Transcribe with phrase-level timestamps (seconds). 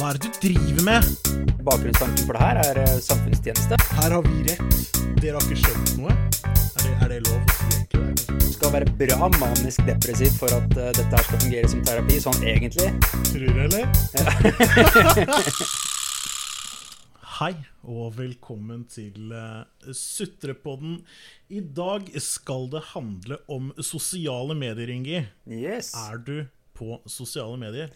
[0.00, 1.08] Hva er det du driver med?
[1.60, 3.76] Bakgrunnstanken for det her er eh, samfunnstjeneste.
[3.98, 4.94] Her har vi rett.
[5.20, 6.14] Dere har ikke skjønt noe.
[6.48, 8.38] Er det, er det lov å si egentlig?
[8.40, 12.16] Du skal være bra manisk depressiv for at uh, dette her skal fungere som terapi,
[12.24, 12.88] sånn egentlig.
[13.28, 13.84] Tror du, eller?
[17.36, 17.50] Hei,
[17.84, 21.02] og velkommen til uh, Sutrepodden.
[21.52, 25.20] I dag skal det handle om sosiale medier, Ingi.
[25.44, 25.92] Yes.
[26.08, 26.38] Er du
[26.80, 27.92] på sosiale medier?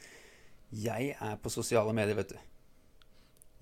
[0.74, 2.40] Jeg er på sosiale medier, vet du.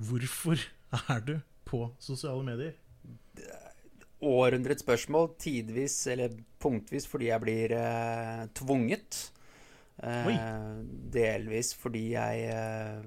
[0.03, 0.63] Hvorfor
[1.11, 1.35] er du
[1.69, 2.79] på sosiale medier?
[4.23, 9.19] Århundrets spørsmål, tidvis eller punktvis fordi jeg blir eh, tvunget.
[10.03, 10.31] Eh,
[11.13, 13.03] delvis fordi jeg eh,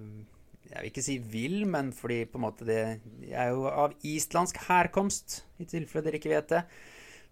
[0.66, 3.96] Jeg vil ikke si vil, men fordi på en måte det Jeg er jo av
[4.06, 6.64] islandsk herkomst, i tilfelle dere ikke vet det.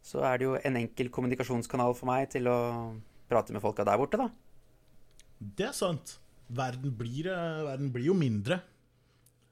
[0.04, 2.58] Så er det jo en enkel kommunikasjonskanal for meg til å
[3.30, 4.30] prate med folka der borte, da.
[5.40, 6.18] Det er sant.
[6.50, 8.60] Verden blir, eh, verden blir jo mindre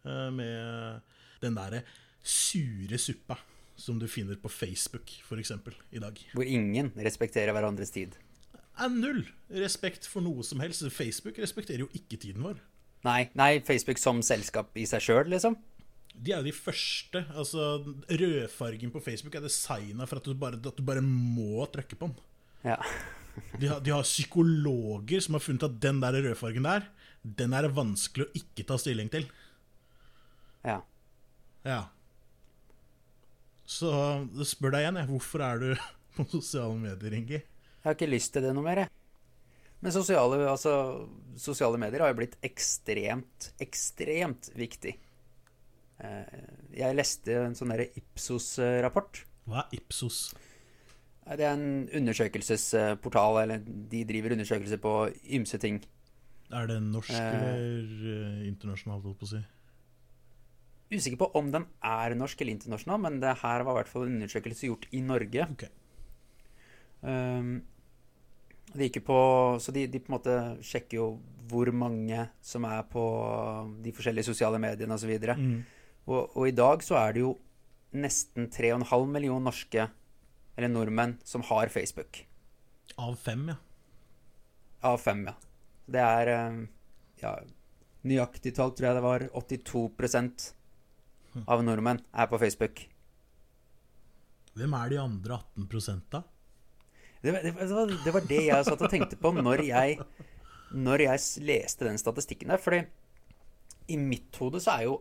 [0.06, 1.02] eh, med
[1.42, 1.84] den derre
[2.22, 3.40] sure suppa
[3.82, 5.54] som du finner på Facebook, f.eks.
[5.92, 6.20] i dag.
[6.36, 8.18] Hvor ingen respekterer hverandres tid.
[8.82, 9.24] Er null
[9.62, 10.86] respekt for noe som helst.
[10.94, 12.62] Facebook respekterer jo ikke tiden vår.
[13.06, 15.58] Nei, nei, Facebook som selskap i seg sjøl, liksom.
[16.12, 17.24] De er jo de første.
[17.34, 21.98] Altså, Rødfargen på Facebook er designa for at du, bare, at du bare må trykke
[21.98, 22.18] på den.
[22.68, 22.78] Ja.
[23.62, 26.88] De har, de har psykologer som har funnet at den der rødfargen der,
[27.24, 29.28] den er det vanskelig å ikke ta stilling til.
[30.68, 30.82] ja.
[31.64, 31.82] Ja.
[33.72, 33.92] Så
[34.50, 35.08] spør deg igjen, jeg.
[35.12, 35.68] Hvorfor er du
[36.18, 37.38] på sosiale medier, Ingi?
[37.38, 38.92] Jeg har ikke lyst til det noe mer, jeg.
[39.82, 40.74] Men sosiale, altså,
[41.42, 44.96] sosiale medier har jo blitt ekstremt, ekstremt viktig.
[46.02, 46.42] Eh,
[46.78, 49.24] Jeg leste en sånn Ipsos-rapport.
[49.50, 50.20] Hva er Ipsos?
[51.28, 54.94] Det er en undersøkelsesportal, eller de driver undersøkelser på
[55.38, 55.82] ymse ting.
[56.52, 57.18] Er det norsk Eh.
[57.18, 59.42] eller eh, internasjonalt, holdt på å si?
[60.92, 64.08] Usikker på om den er norsk eller internasjonal, men det her var i hvert fall
[64.10, 65.46] en undersøkelse gjort i Norge.
[65.54, 65.70] Okay.
[67.02, 67.62] Um,
[68.76, 69.20] de gikk på,
[69.62, 71.06] så de, de på en måte sjekker jo
[71.52, 73.02] hvor mange som er på
[73.84, 75.10] de forskjellige sosiale mediene osv.
[75.16, 75.64] Og, Mm.
[76.08, 77.38] og, og i dag så er det jo
[77.94, 79.88] nesten 3,5 millioner norske,
[80.62, 82.22] eller nordmenn, som har Facebook.
[83.02, 83.58] Av fem, ja.
[84.86, 85.34] Av fem, ja.
[85.92, 86.62] Det er um,
[87.22, 87.36] ja,
[88.08, 90.48] Nøyaktig tall tror jeg det var 82%
[91.48, 92.82] av nordmenn er på Facebook.
[94.58, 96.24] Hvem er de andre 18 da?
[97.22, 100.00] Det, var- det, var, det var det jeg satt og tenkte på når jeg,
[100.74, 102.60] når jeg leste den statistikken der.
[102.60, 102.82] Fordi
[103.94, 104.98] i mitt hode så er jo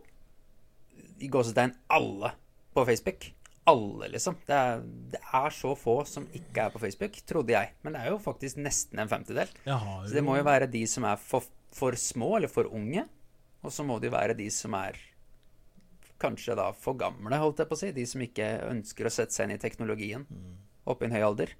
[1.21, 2.31] i gåsetegn alle
[2.73, 3.27] på Facebook.
[3.71, 4.37] Alle, liksom.
[4.47, 4.83] Det er,
[5.13, 7.71] det er så få som ikke er på Facebook, trodde jeg.
[7.85, 9.51] Men det er jo faktisk nesten en femtedel.
[10.09, 13.07] Så det må jo være de som er for, for små eller for unge.
[13.61, 14.99] Og så må det jo være de som er
[16.21, 17.91] kanskje da for gamle, holdt jeg på å si.
[17.95, 20.25] De som ikke ønsker å sette seg inn i teknologien
[20.89, 21.53] opp i en høy alder.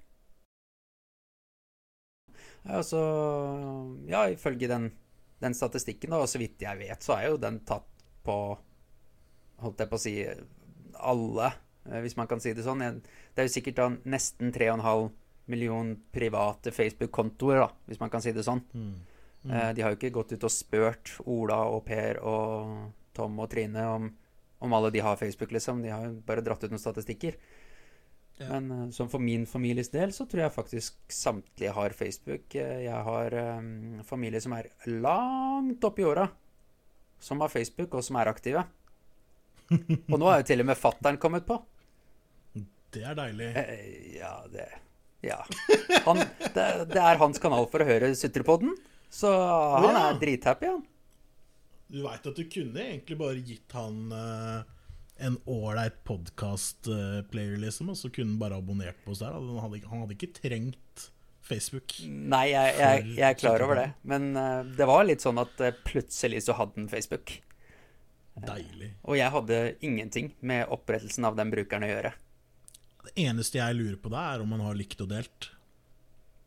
[2.62, 3.00] Altså
[4.06, 4.92] Ja, ifølge den,
[5.42, 7.88] den statistikken, da, og så vidt jeg vet, så er jo den tatt
[8.22, 8.36] på
[9.62, 10.12] Holdt jeg på å si
[10.98, 11.48] alle,
[11.84, 12.78] hvis man kan si det sånn.
[13.34, 15.10] Det er jo sikkert da nesten 3,5
[15.50, 18.60] million private Facebook-kontoer, da, hvis man kan si det sånn.
[19.48, 23.50] Eh, De har jo ikke gått ut og spurt Ola og Per og Tom og
[23.50, 24.06] Trine om,
[24.62, 25.82] om alle de har Facebook, liksom.
[25.82, 27.34] De har jo bare dratt ut noen statistikker.
[28.38, 28.46] Ja.
[28.54, 32.54] Men eh, som for min families del, så tror jeg faktisk samtlige har Facebook.
[32.54, 36.28] Eh, Jeg har um, familie som er langt oppi åra,
[37.18, 38.62] som har Facebook, og som er aktive.
[40.12, 41.58] Og nå er jo til og med fattern kommet på.
[42.92, 43.50] Det er deilig.
[43.56, 44.68] Eh, Ja, det
[45.22, 45.40] Ja.
[46.04, 46.18] Han,
[46.54, 48.74] det, det er hans kanal for å høre Sutrepodden.
[49.12, 50.06] Så han ja.
[50.08, 50.82] er drithappy, han.
[51.92, 54.62] Du veit at du kunne egentlig bare gitt han uh,
[55.20, 59.36] en ålreit podkast-player, liksom, og så kunne han bare abonnert på oss der.
[59.36, 61.06] Han hadde, han hadde ikke trengt
[61.44, 61.98] Facebook.
[62.08, 63.88] Nei, jeg, jeg, jeg er klar over det.
[64.08, 67.36] Men uh, det var litt sånn at uh, plutselig så hadde han Facebook.
[68.42, 68.94] Deilig.
[69.04, 72.14] Og jeg hadde ingenting med opprettelsen av den brukeren å gjøre.
[73.02, 75.50] Det eneste jeg lurer på da, er om han har likt og delt.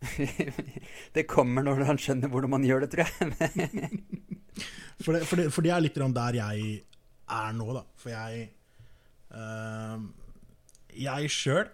[1.16, 4.02] det kommer når han skjønner hvordan man gjør det, tror jeg.
[5.04, 6.68] For det, for det, for det er litt der jeg
[7.36, 7.82] er nå, da.
[8.00, 8.46] For jeg
[9.36, 10.00] uh,
[10.96, 11.68] Jeg sjøl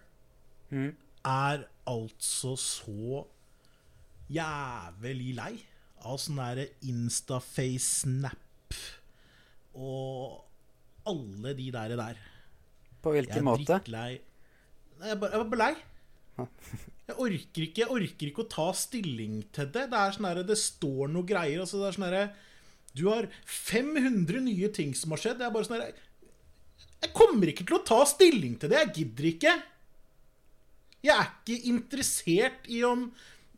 [0.72, 0.94] Mm.
[1.28, 3.26] er altså så
[4.32, 5.52] jævlig lei
[6.08, 8.78] av sånn derre Instaface, Snap
[9.76, 10.40] og
[11.12, 11.96] alle de der.
[12.00, 12.22] der.
[13.04, 13.68] På Jeg er måte?
[13.68, 14.22] drittlei.
[15.02, 15.74] Jeg er bare, jeg bare lei.
[17.12, 19.88] Jeg orker ikke Jeg orker ikke å ta stilling til det.
[19.92, 21.64] Det er sånn der, det står noe greier.
[21.64, 22.32] Altså det er sånn der,
[22.98, 25.42] Du har 500 nye ting som har skjedd.
[25.42, 25.92] Det er bare sånn her
[27.02, 28.86] Jeg kommer ikke til å ta stilling til det.
[28.86, 29.58] Jeg gidder ikke.
[31.02, 33.10] Jeg er ikke interessert i om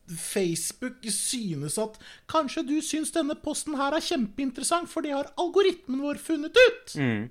[0.08, 2.00] Facebook synes at
[2.32, 6.96] Kanskje du syns denne posten her er kjempeinteressant, for det har algoritmen vår funnet ut.
[7.00, 7.30] Mm.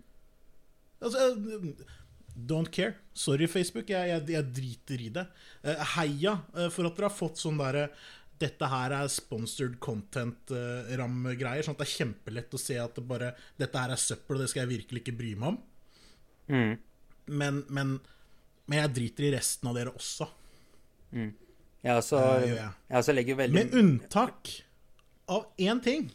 [1.02, 1.26] Altså,
[2.34, 2.94] don't care.
[3.12, 3.90] Sorry, Facebook.
[3.92, 5.24] Jeg, jeg, jeg driter i det.
[5.62, 7.88] Eh, heia eh, for at dere har fått sånn derre
[8.42, 11.62] dette her er sponsored content-ram-greier.
[11.62, 13.28] sånn at det er kjempelett å se at det bare,
[13.60, 15.60] dette her er søppel, og det skal jeg virkelig ikke bry meg om.
[16.50, 16.72] Mm.
[17.38, 17.92] Men, men,
[18.66, 20.26] men jeg driter i resten av dere også.
[21.12, 22.72] Jeg også, gjør jeg.
[22.88, 24.50] jeg også legger veldig Med unntak
[25.30, 26.10] av én ting.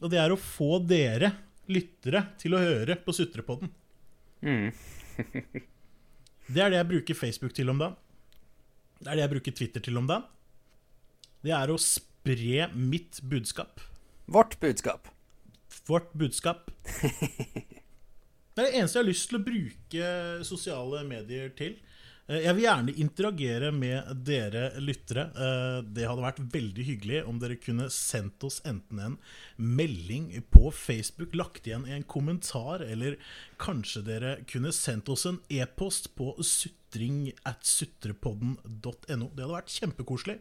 [0.00, 1.34] Og det er å få dere
[1.70, 3.70] lyttere til å høre på Sutrepodden.
[4.42, 4.70] Mm.
[6.54, 7.96] Det er det jeg bruker Facebook til om dagen.
[8.98, 10.24] Det er det jeg bruker Twitter til om dagen.
[11.44, 13.80] Det er å spre mitt budskap.
[14.30, 15.08] Vårt budskap.
[15.86, 16.70] Vårt budskap.
[18.50, 20.08] Det er det eneste jeg har lyst til å bruke
[20.44, 21.76] sosiale medier til.
[22.30, 25.26] Eh, Jeg vil gjerne interagere med dere lyttere.
[25.34, 29.16] Eh, Det hadde vært veldig hyggelig om dere kunne sendt oss enten en
[29.58, 33.18] melding på Facebook, lagt igjen en kommentar, eller
[33.58, 39.26] kanskje dere kunne sendt oss en e-post på sutring at sutrepodden.no.
[39.34, 40.38] Det hadde vært kjempekoselig.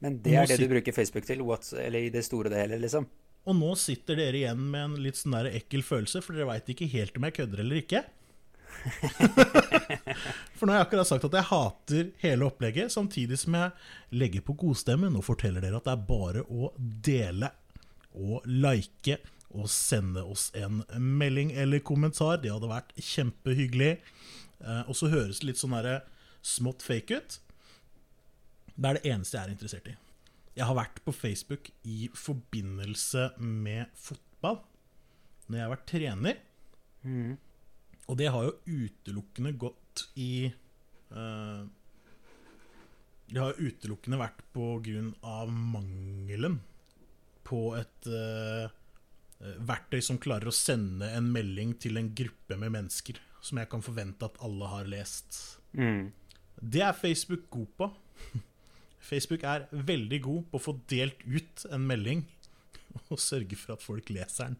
[0.00, 1.42] Men det er det du bruker Facebook til?
[1.42, 3.08] what, eller i det store og det hele, liksom?
[3.48, 6.68] Og nå sitter dere igjen med en litt sånn der ekkel følelse, for dere veit
[6.70, 8.04] ikke helt om jeg kødder eller ikke.
[10.58, 13.72] for nå har jeg akkurat sagt at jeg hater hele opplegget, samtidig som jeg
[14.20, 17.50] legger på godstemmen og forteller dere at det er bare å dele
[18.18, 19.18] og like
[19.56, 22.36] og sende oss en melding eller kommentar.
[22.42, 23.94] Det hadde vært kjempehyggelig.
[24.60, 26.02] Eh, Og så høres det litt sånn derre
[26.44, 27.38] smått fake ut.
[28.74, 29.94] Det er det eneste jeg er interessert i.
[30.58, 34.60] Jeg har vært på Facebook i forbindelse med fotball
[35.48, 36.40] når jeg har vært trener.
[38.08, 40.48] Og det har jo utelukkende gått i
[41.12, 41.62] uh,
[43.28, 46.58] Det har utelukkende vært på grunn av mangelen
[47.48, 48.68] på et uh,
[49.38, 53.84] verktøy som klarer å sende en melding til en gruppe med mennesker som jeg kan
[53.84, 55.38] forvente at alle har lest.
[55.72, 56.10] Mm.
[56.58, 57.90] Det er Facebook god på.
[59.10, 62.24] Facebook er veldig god på å få delt ut en melding
[63.14, 64.58] og sørge for at folk leser den.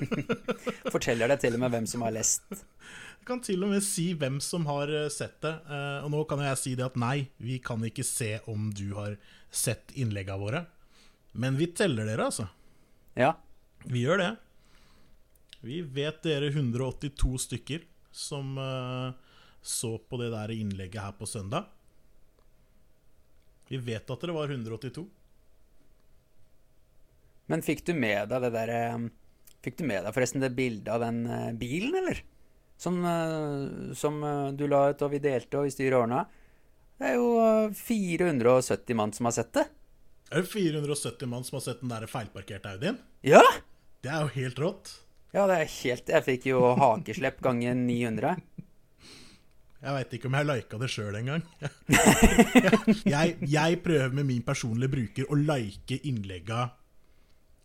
[0.94, 2.44] Forteller deg til og med hvem som har lest.
[2.50, 5.52] Jeg kan til og med si hvem som har eh, sett det.
[5.68, 8.88] Eh, Og nå kan jeg si det at nei, vi kan ikke se om du
[8.96, 9.18] har
[9.52, 10.62] sett innleggene våre.
[11.32, 12.48] Men vi teller dere, altså.
[13.18, 13.34] Ja.
[13.84, 14.30] Vi gjør det.
[15.60, 19.12] Vi vet dere 182 stykker som eh,
[19.60, 21.68] så på det der innlegget her på søndag.
[23.70, 25.04] Vi vet at dere var 182.
[27.50, 29.08] Men fikk du med deg det der eh,
[29.60, 32.22] Fikk du med deg forresten det bildet av den eh, bilen, eller?
[32.80, 34.22] Som, eh, som
[34.56, 36.22] du la ut, og vi delte, og vi styrer ordna.
[37.00, 39.66] Det er jo eh, 470 mann som har sett det.
[40.30, 42.98] Er det 470 mann som har sett den der feilparkerte Audien?
[43.26, 43.42] Ja!
[44.00, 44.90] Det er jo helt rått.
[45.34, 48.40] Ja, det er helt Jeg fikk jo hakeslepp ganger 900.
[49.80, 51.44] Jeg veit ikke om jeg lika det sjøl engang.
[53.14, 56.66] jeg, jeg prøver med min personlige bruker å like innlegga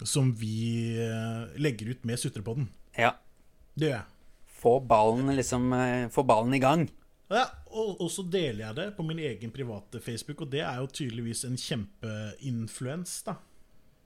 [0.04, 2.68] som vi eh, legger ut med Sutrepodden.
[2.98, 3.14] Ja.
[3.75, 4.12] Det gjør jeg.
[4.56, 6.88] Få ballen liksom eh, Få ballen i gang.
[7.32, 10.78] Ja, og, og så deler jeg det på min egen private Facebook, og det er
[10.78, 13.38] jo tydeligvis en kjempeinfluens, da.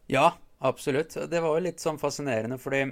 [0.10, 0.30] Ja,
[0.64, 1.18] absolutt.
[1.30, 2.86] Det var jo litt sånn fascinerende, fordi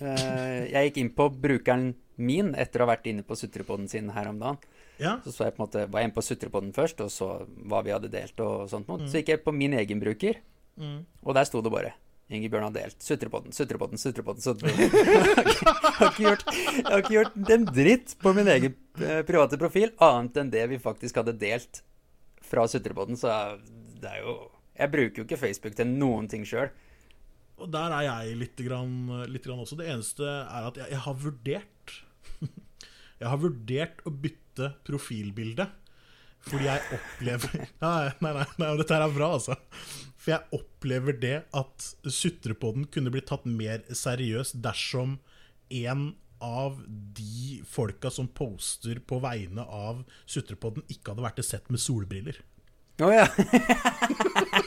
[0.00, 4.10] eh, jeg gikk inn på brukeren min etter å ha vært inne på Sutrepodden sin
[4.16, 4.58] her om dagen.
[5.00, 7.28] Ja, Så, så jeg på en måte, var jeg inne på Sutrepodden først, og så
[7.68, 9.06] hva vi hadde delt og sånt noe.
[9.08, 10.40] Så gikk jeg på min egen bruker,
[10.78, 11.94] og der sto det bare
[12.30, 13.02] Ingebjørn har delt.
[13.02, 14.42] Sutrepodden, Sutrepodden, Sutrepodden.
[14.44, 14.78] sutrepodden.
[14.86, 19.90] jeg, har gjort, jeg har ikke gjort en dritt på min egen eh, private profil,
[19.98, 21.80] annet enn det vi faktisk hadde delt
[22.46, 23.18] fra Sutrepodden.
[23.18, 23.32] Så
[23.98, 24.36] det er jo
[24.78, 26.70] Jeg bruker jo ikke Facebook til noen ting sjøl.
[27.58, 29.76] og der er jeg litt, grann, litt grann også.
[29.76, 31.96] Det eneste er at jeg, jeg har vurdert
[33.20, 35.66] Jeg har vurdert å bytte profilbilde.
[36.46, 39.58] Fordi jeg opplever Nei, nei, nei, nei dette her er bra, altså.
[40.20, 45.16] For jeg opplever det at Sutrepodden kunne blitt tatt mer seriøst dersom
[45.72, 46.10] en
[46.44, 46.80] av
[47.16, 52.40] de folka som poster på vegne av Sutrepodden, ikke hadde vært det sett med solbriller.
[53.00, 53.26] Å ja.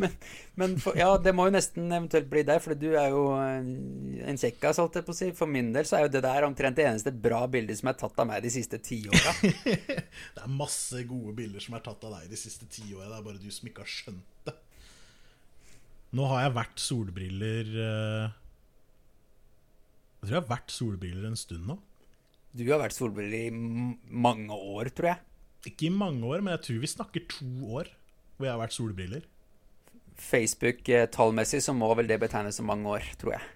[0.00, 0.14] men,
[0.60, 4.38] men for, ja, det må jo nesten eventuelt bli deg, for du er jo en,
[4.40, 5.30] kjekkas, holdt jeg på å si.
[5.36, 7.98] For min del så er jo det der omtrent det eneste bra bildet som er
[8.00, 9.36] tatt av meg de siste ti åra.
[10.34, 13.10] det er masse gode bilder som er tatt av deg de siste ti åra.
[13.12, 14.56] Det er bare du som ikke har skjønt det.
[16.18, 18.32] Nå har jeg vært solbriller uh,
[20.18, 21.78] Jeg tror jeg har vært solbriller en stund nå.
[22.50, 23.50] Du har vært solbriller i
[24.10, 25.22] mange år, tror jeg.
[25.70, 27.92] Ikke i mange år, men jeg tror vi snakker to år
[28.40, 29.26] hvor jeg har vært solbriller.
[30.20, 33.48] Facebook-tallmessig så må vel det betegnes som mange år, tror jeg.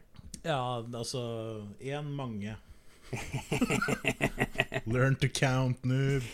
[0.44, 1.22] Ja, altså
[1.80, 2.56] Én mange.
[4.90, 6.24] Learn to count, noob.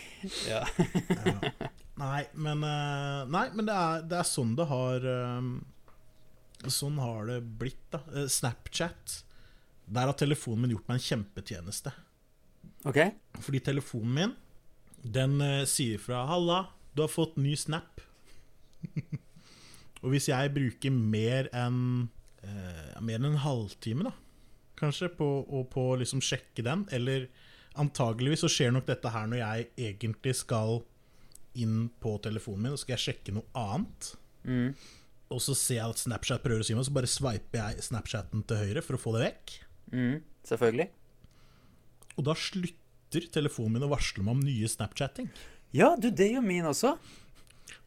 [0.47, 0.63] Ja.
[0.65, 1.35] ja.
[2.01, 5.51] Nei, men, uh, nei, men det, er, det, er, sånn det har um,
[6.65, 8.01] Sånn har det blitt, da.
[8.09, 9.21] Uh, Snapchat.
[9.91, 11.93] Der har telefonen min gjort meg en kjempetjeneste.
[12.87, 12.97] Ok
[13.43, 14.31] Fordi telefonen min,
[15.01, 16.63] den sier fra 'Halla,
[16.95, 18.01] du har fått ny Snap'.
[20.01, 22.09] og hvis jeg bruker mer enn
[22.45, 24.13] eh, mer enn en halvtime, da,
[24.81, 27.27] kanskje, på å liksom sjekke den, eller
[27.79, 30.81] antageligvis så skjer nok dette her når jeg egentlig skal
[31.61, 34.11] inn på telefonen min og skal jeg sjekke noe annet.
[34.47, 34.73] Mm.
[35.31, 38.43] Og så ser jeg at Snapchat prøver å si meg, så bare sveiper jeg Snapchaten
[38.47, 39.55] til høyre for å få det vekk.
[39.93, 40.17] Mm,
[40.47, 40.89] selvfølgelig.
[42.17, 45.29] Og da slutter telefonen min å varsle meg om nye Snapchatting.
[45.75, 46.97] Ja, du, det gjør min også.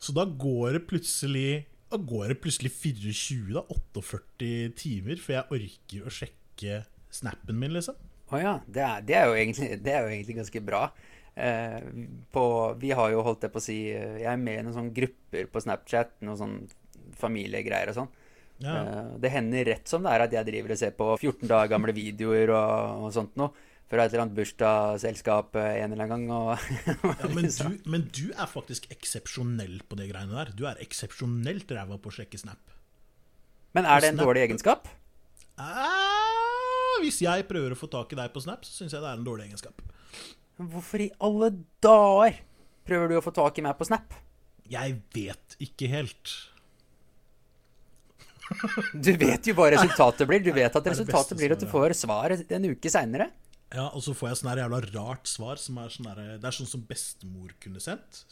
[0.00, 1.64] Så da går det plutselig
[1.94, 4.46] Da går det plutselig 24, da, 48
[4.80, 6.80] timer før jeg orker å sjekke
[7.14, 7.94] snappen min, liksom.
[8.24, 8.54] Å oh, ja.
[8.66, 10.80] Det er, det, er egentlig, det er, jo egentlig, ganske bra.
[11.38, 11.76] Eh,
[12.34, 12.44] på,
[12.82, 14.94] vi har jo holdt det på å si eh, Jeg er med i noen sånne
[14.96, 18.10] grupper på Snapchat, noen sånne familiegreier og sånn.
[18.64, 18.74] Ja.
[18.74, 21.70] Eh, det hender rett som det er at jeg driver og ser på 14 dager
[21.76, 23.54] gamle videoer og, og sånt noe
[23.90, 26.62] fra et eller annet bursdagsselskap eh, en eller annen gang.
[27.20, 30.54] Ja, men, du, men, du, er faktisk eksepsjonell på de greiene der.
[30.56, 32.74] Du er eksepsjonelt ræva på å sjekke Snap.
[33.76, 34.88] Men er det en Snap, dårlig egenskap?
[35.60, 39.10] Ah, hvis jeg prøver å få tak i deg på Snap, så syns jeg det
[39.10, 39.84] er en dårlig egenskap.
[40.56, 42.40] Hvorfor i alle dager
[42.86, 44.16] prøver du å få tak i meg på Snap?
[44.70, 46.34] Jeg vet ikke helt.
[48.92, 50.42] Du vet jo hva resultatet blir.
[50.44, 53.28] Du vet at resultatet blir at du får svar en uke seinere.
[53.74, 56.46] Ja, og så får jeg sånn her jævla rart svar som er sånn her, Det
[56.46, 58.22] er sånn som bestemor kunne sendt.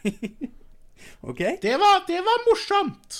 [1.30, 1.42] ok.
[1.62, 3.18] Det var, det var morsomt!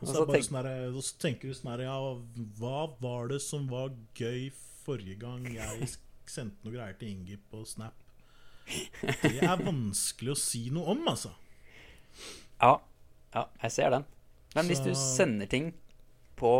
[0.00, 0.48] Og så, tenk...
[0.48, 2.00] sånn her, så tenker du sånn her Ja,
[2.58, 4.50] hva var det som var gøy
[4.84, 5.88] forrige gang jeg
[6.28, 8.02] sendte noe greier til Ingi på Snap?
[9.22, 11.30] Det er vanskelig å si noe om, altså.
[12.58, 12.76] Ja.
[13.36, 14.06] Ja, jeg ser den.
[14.56, 14.70] Men så...
[14.72, 15.70] hvis du sender ting
[16.36, 16.50] på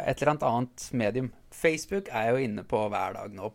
[0.00, 1.30] et eller annet annet medium.
[1.54, 3.50] Facebook er jo inne på hver dag nå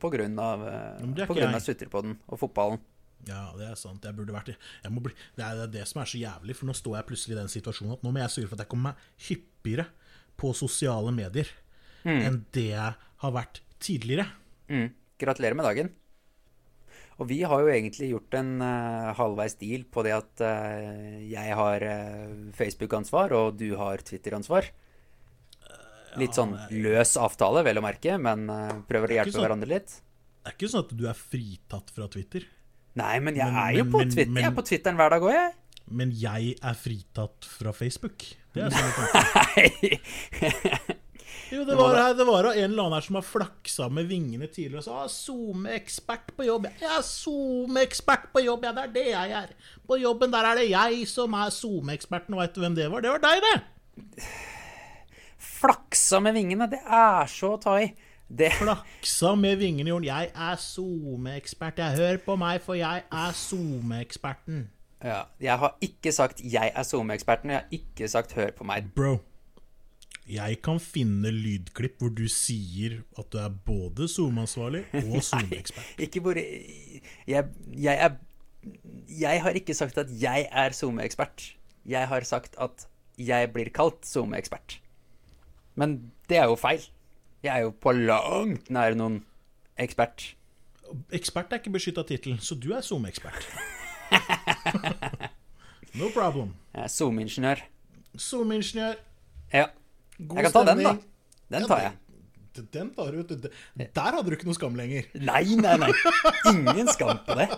[1.32, 2.82] grunn av sutterpodden og fotballen.
[3.26, 4.06] Ja, det er sant.
[4.06, 7.00] Jeg burde vært jeg bli, Det er det som er så jævlig, for nå står
[7.00, 9.30] jeg plutselig i den situasjonen at nå må jeg sørge for at jeg kommer meg
[9.30, 9.88] hyppigere
[10.36, 11.50] på sosiale medier
[12.04, 12.20] mm.
[12.20, 14.28] enn det jeg har vært tidligere.
[14.70, 14.90] Mm.
[15.22, 15.94] Gratulerer med dagen.
[17.16, 21.56] Og vi har jo egentlig gjort en uh, halvveis deal på det at uh, jeg
[21.56, 24.68] har uh, Facebook-ansvar, og du har Twitter-ansvar.
[26.22, 29.98] Litt sånn løs avtale, vel å merke, men uh, prøver å hjelpe sånn, hverandre litt.
[30.46, 32.48] Det er ikke sånn at du er fritatt fra Twitter.
[32.96, 34.32] Nei, men jeg men, er jo på men, Twitter.
[34.32, 35.56] Men, jeg er på Twitteren hver dag òg, jeg.
[35.96, 38.28] Men jeg er fritatt fra Facebook.
[38.56, 41.02] Det er sånn Nei!
[41.52, 44.82] Jo, det var, det var en eller annen her som har flaksa med vingene tidligere
[44.82, 46.66] og sa ah, SoMe-ekspert på jobb.
[46.82, 49.54] Ja, SoMe-ekspert på jobb, ja, det er det jeg er.
[49.86, 53.06] På jobben der er det jeg som er SoMe-eksperten, og veit du hvem det var?
[53.06, 54.26] Det var deg, det
[55.46, 56.70] flaksa med vingene.
[56.72, 57.90] Det er så å ta i.
[58.28, 58.50] Det...
[58.58, 60.08] Flaksa med vingene, Jon.
[60.08, 61.82] Jeg er SoMe-ekspert.
[61.84, 64.66] Jeg Hør på meg, for jeg er SoMe-eksperten.
[65.06, 68.88] Ja, jeg har ikke sagt 'jeg er SoMe-eksperten', jeg har ikke sagt 'hør på meg'.
[68.96, 69.20] Bro,
[70.26, 76.00] jeg kan finne lydklipp hvor du sier at du er både SoMe-ansvarlig og SoMe-ekspert.
[76.02, 76.46] Ikke bare
[77.28, 77.46] jeg,
[77.78, 78.18] jeg, er
[79.20, 81.56] Jeg har ikke sagt at jeg er SoMe-ekspert.
[81.86, 82.88] Jeg har sagt at
[83.18, 84.80] jeg blir kalt SoMe-ekspert.
[85.76, 85.98] Men
[86.30, 86.84] det er jo feil.
[87.44, 89.20] Jeg er jo på langt nær noen
[89.78, 90.32] ekspert.
[91.14, 93.48] Ekspert er ikke beskytta tittel, så du er SoMe-ekspert.
[96.00, 96.56] no problem.
[96.74, 97.62] Jeg er SoMe-ingeniør.
[98.18, 98.98] SoMe-ingeniør.
[99.54, 99.68] Ja.
[100.18, 100.96] God jeg kan ta den, da.
[101.54, 101.94] Den tar jeg.
[102.72, 103.36] Den tar du,
[103.76, 105.10] Der hadde du ikke noe skam lenger.
[105.20, 105.92] Nei, nei, nei.
[106.54, 107.50] Ingen skam på det.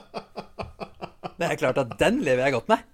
[1.38, 2.86] Det er klart at den lever jeg godt med.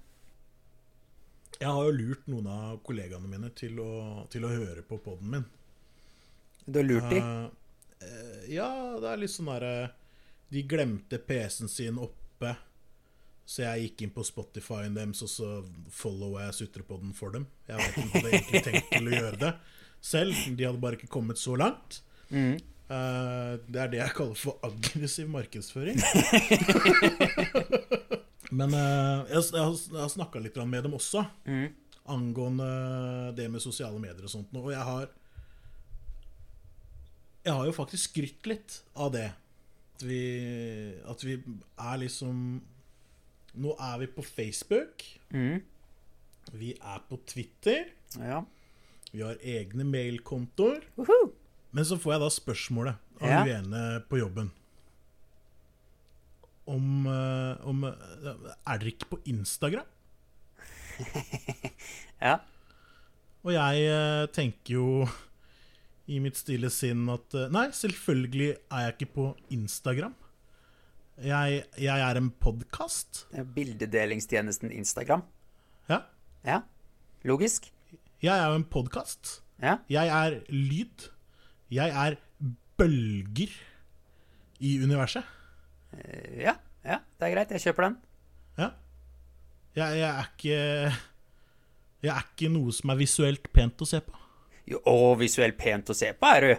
[1.63, 5.29] Jeg har jo lurt noen av kollegaene mine til å, til å høre på poden
[5.31, 5.45] min.
[6.65, 7.23] Du har lurt dem?
[8.03, 9.91] Uh, ja, det er litt sånn derre
[10.51, 12.51] De glemte PC-en sin oppe
[13.47, 15.47] Så jeg gikk inn på Spotify-en deres, og så
[15.91, 17.45] followa jeg sutrepoden for dem.
[17.69, 19.53] Jeg vet ikke om jeg hadde egentlig tenkt til å gjøre det
[20.03, 20.31] selv.
[20.59, 21.91] De hadde bare ikke kommet så langt.
[22.27, 22.55] Mm.
[22.91, 25.97] Uh, det er det jeg kaller for aggressiv markedsføring.
[28.53, 31.71] Men eh, jeg, jeg har, jeg har snakka litt med dem også, Mm.
[32.13, 32.65] angående
[33.37, 34.53] det med sosiale medier og sånt.
[34.59, 35.09] Og jeg har
[37.45, 39.29] Jeg har jo faktisk skrytt litt av det.
[39.97, 40.19] At vi,
[41.05, 41.35] at vi
[41.79, 42.61] er liksom
[43.55, 45.03] Nå er vi på Facebook.
[45.29, 45.59] Mm.
[46.57, 47.91] Vi er på Twitter.
[48.17, 48.39] Ja.
[49.13, 50.81] Vi har egne mailkontoer.
[50.97, 51.27] Woohoo!
[51.73, 53.43] Men så får jeg da spørsmålet av Ja.
[53.45, 54.49] uene ene på jobben
[56.69, 59.87] om, eh, om eh, Er dere ikke på Instagram?
[62.23, 62.37] Ja.
[63.43, 64.87] Og jeg eh, tenker jo
[66.07, 70.13] i mitt stille sinn at nei, selvfølgelig er jeg ikke på Instagram.
[71.23, 73.25] Jeg, jeg er en podkast.
[73.55, 75.25] Bildedelingstjenesten Instagram.
[75.91, 75.99] Ja.
[76.47, 76.61] Ja.
[77.27, 77.69] Logisk.
[78.23, 79.41] Jeg er jo en podkast.
[79.59, 79.77] Ja.
[79.91, 81.09] Jeg er lyd.
[81.71, 82.19] Jeg er
[82.79, 83.51] bølger
[84.63, 85.27] i universet.
[85.93, 87.51] Eh, Ja, ja, det er greit.
[87.55, 87.97] Jeg kjøper den.
[88.57, 88.69] Ja.
[89.75, 90.57] Jeg, jeg er ikke
[92.03, 94.19] Jeg er ikke noe som er visuelt pent å se på.
[94.67, 96.53] Jo, å, visuelt pent å se på er du.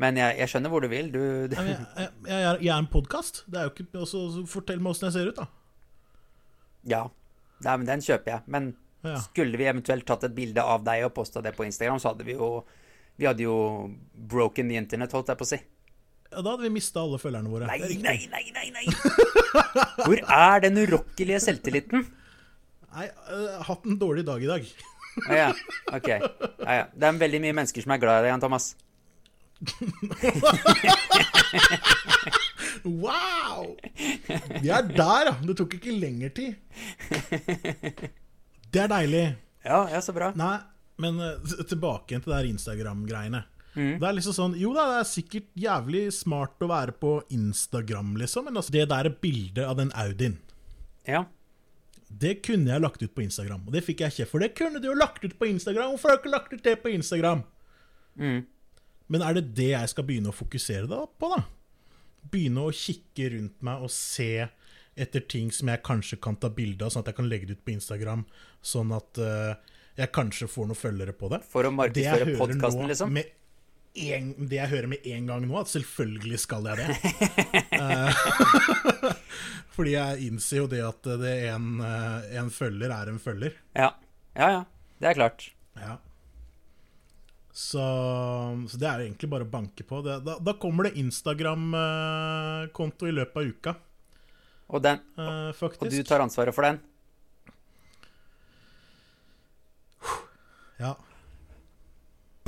[0.00, 1.06] Men jeg, jeg skjønner hvor du vil.
[1.12, 3.44] Du, du Jeg, jeg, jeg, er, jeg er en podkast.
[3.48, 5.46] Det er jo ikke så Fortell meg åssen jeg ser ut, da.
[6.86, 7.04] Ja.
[7.64, 8.44] Nei, men den kjøper jeg.
[8.52, 8.74] Men
[9.06, 9.20] Ja.
[9.22, 12.24] skulle vi eventuelt tatt et bilde av deg og posta det på Instagram, så hadde
[12.26, 12.64] vi jo
[13.16, 13.54] Vi hadde jo
[14.12, 15.58] broken the internet, holdt jeg på å si.
[16.32, 17.68] Ja, da hadde vi mista alle følgerne våre.
[17.70, 18.86] Nei, nei, nei, nei, nei!
[20.02, 22.06] Hvor er den urokkelige selvtilliten?
[22.96, 24.62] Nei, jeg har hatt en dårlig dag i dag.
[25.16, 25.50] Å ja,
[25.96, 26.08] ok.
[26.10, 26.84] Ja, ja.
[26.92, 28.66] Det er veldig mye mennesker som er glad i deg, Jan Thomas.
[32.86, 33.76] Wow!
[34.62, 35.34] Vi er der, ja.
[35.42, 36.54] Det tok ikke lengre tid.
[38.70, 39.24] Det er deilig.
[39.66, 40.30] Ja, ja, så bra.
[40.38, 40.58] Nei,
[41.02, 43.42] men eh, tilbake til det her Instagram-greiene.
[43.76, 48.14] Det er liksom sånn Jo da, det er sikkert jævlig smart å være på Instagram,
[48.22, 50.38] liksom, men altså, det der bildet av den Audien
[51.08, 51.26] Ja.
[52.06, 54.42] Det kunne jeg lagt ut på Instagram, og det fikk jeg kjeft for.
[54.42, 55.90] Det kunne du jo lagt ut på Instagram!
[55.92, 57.42] Hvorfor har du ikke lagt ut det på Instagram?
[58.14, 58.44] Mm.
[59.10, 61.42] Men er det det jeg skal begynne å fokusere da på, da?
[62.30, 64.46] Begynne å kikke rundt meg og se
[64.96, 67.58] etter ting som jeg kanskje kan ta bilde av, sånn at jeg kan legge det
[67.58, 68.22] ut på Instagram,
[68.64, 71.42] sånn at uh, jeg kanskje får noen følgere på det.
[71.50, 73.12] For å markedsføre podkasten, liksom?
[73.18, 73.34] med
[73.96, 76.90] en, det jeg hører med en gang nå, at selvfølgelig skal jeg det.
[77.76, 78.12] Eh,
[79.76, 83.52] Fordi jeg innser jo det at det en, eh, en følger er en følger.
[83.76, 83.90] Ja.
[84.36, 84.62] Ja, ja.
[85.00, 85.44] Det er klart.
[85.76, 85.96] Ja.
[87.56, 87.82] Så,
[88.68, 90.00] så det er jo egentlig bare å banke på.
[90.04, 93.74] Det, da, da kommer det Instagram-konto i løpet av uka,
[94.68, 96.80] Og, den, eh, og du tar ansvaret for den?
[100.80, 100.92] Ja.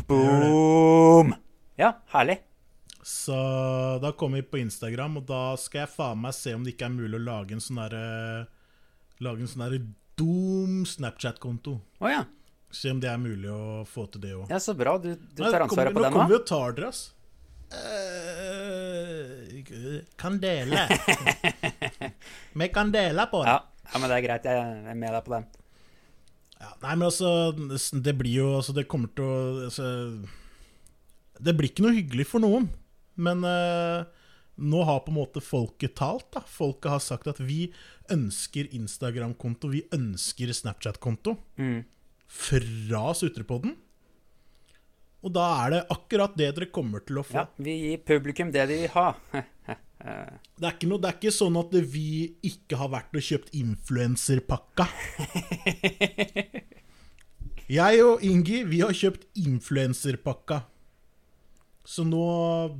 [0.08, 1.34] Boom!
[1.76, 2.40] Ja, herlig.
[3.02, 3.32] Så
[4.02, 6.86] da kommer vi på Instagram, og da skal jeg faen meg se om det ikke
[6.88, 8.46] er mulig å lage en sånn derre
[9.20, 9.80] Lage en sånn derre
[10.16, 11.74] dum Snapchat-konto.
[12.00, 12.22] Oh, ja.
[12.70, 14.46] Se om det er mulig å få til det òg.
[14.48, 14.60] ja.
[14.62, 14.96] Så bra.
[15.02, 17.02] Du, du tar ansvaret på den nå den kommer vi og tar dere, ass.
[17.68, 19.44] Uh,
[20.16, 20.88] kan dele.
[22.58, 23.50] Vi kan dele på det.
[23.50, 23.60] Ja.
[23.92, 24.48] ja, men det er greit.
[24.48, 24.56] Jeg
[24.88, 25.44] er med deg på den.
[26.58, 27.28] Ja, nei, men altså
[28.02, 29.84] Det blir jo altså, Det kommer til å altså,
[31.38, 32.66] Det blir ikke noe hyggelig for noen.
[33.18, 34.04] Men eh,
[34.58, 36.26] nå har på en måte folket talt.
[36.34, 37.68] da Folket har sagt at vi
[38.10, 41.84] ønsker Instagram-konto, vi ønsker Snapchat-konto Mm.
[42.26, 43.76] fra Sutrepodden.
[45.22, 47.34] Og da er det akkurat det dere kommer til å få.
[47.38, 49.12] Ja, vi gir publikum det de vil ha.
[49.98, 52.08] Det, er ikke noe, det er ikke sånn at vi
[52.46, 54.86] ikke har vært og kjøpt influenserpakka.
[57.68, 60.62] Jeg og Ingi, vi har kjøpt influenserpakka.
[61.88, 62.24] Så nå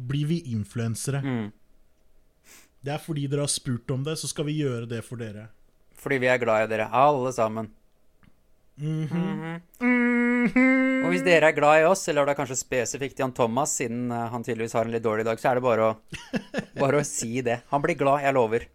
[0.08, 1.20] blir vi influensere.
[1.24, 1.48] Mm.
[2.84, 5.48] Det er fordi dere har spurt om det, så skal vi gjøre det for dere.
[5.98, 7.72] Fordi vi er glad i dere, alle sammen.
[8.78, 9.58] Mhm.
[11.08, 14.26] Og hvis dere er glad i oss, eller da kanskje spesifikt Jan Thomas, siden eh,
[14.32, 15.94] han tydeligvis har en litt dårlig dag, så er det bare å,
[16.82, 17.62] bare å si det.
[17.72, 18.66] Han blir glad, jeg lover.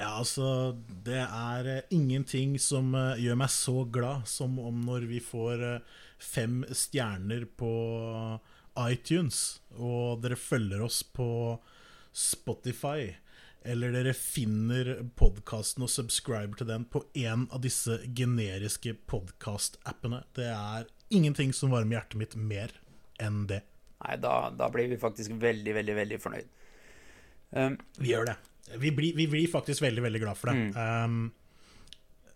[0.00, 0.72] Ja, altså
[1.04, 5.66] Det er eh, ingenting som eh, gjør meg så glad som om når vi får
[6.20, 7.72] fem stjerner på
[8.80, 11.30] iTunes, og dere følger oss på
[12.16, 13.12] Spotify,
[13.64, 20.22] eller dere finner podkasten og subscriber til den på en av disse generiske podkast-appene.
[20.36, 22.72] Det er ingenting som varmer hjertet mitt mer
[23.20, 23.60] enn det.
[24.00, 26.48] Nei, da, da blir vi faktisk veldig, veldig, veldig fornøyd.
[27.50, 28.38] Um, Vi gjør det.
[28.80, 30.70] Vi blir, vi blir faktisk veldig, veldig glad for det.
[30.78, 31.32] Um,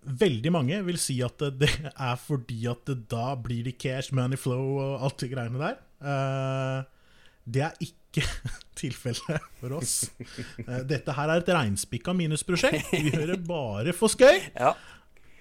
[0.05, 4.37] veldig mange vil si at det er fordi at det da blir det cash, money
[4.37, 5.79] flow og alt de greiene der.
[6.05, 6.85] Uh,
[7.49, 8.04] det er ikke
[8.81, 10.11] tilfellet for oss.
[10.67, 12.91] Uh, dette her er et reinspikka minusprosjekt.
[12.93, 14.41] Vi hører bare for skøy.
[14.61, 14.75] Ja.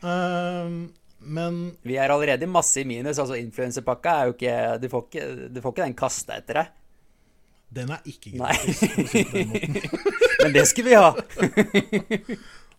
[0.04, 0.90] Uh,
[1.24, 3.20] men Vi er allerede masse i minus.
[3.22, 6.74] altså Influenserpakka er jo ikke Du får ikke, du får ikke den kasta etter deg.
[7.74, 8.80] den er ikke gratis.
[8.84, 9.86] det.
[10.44, 11.14] Men det skulle vi ha!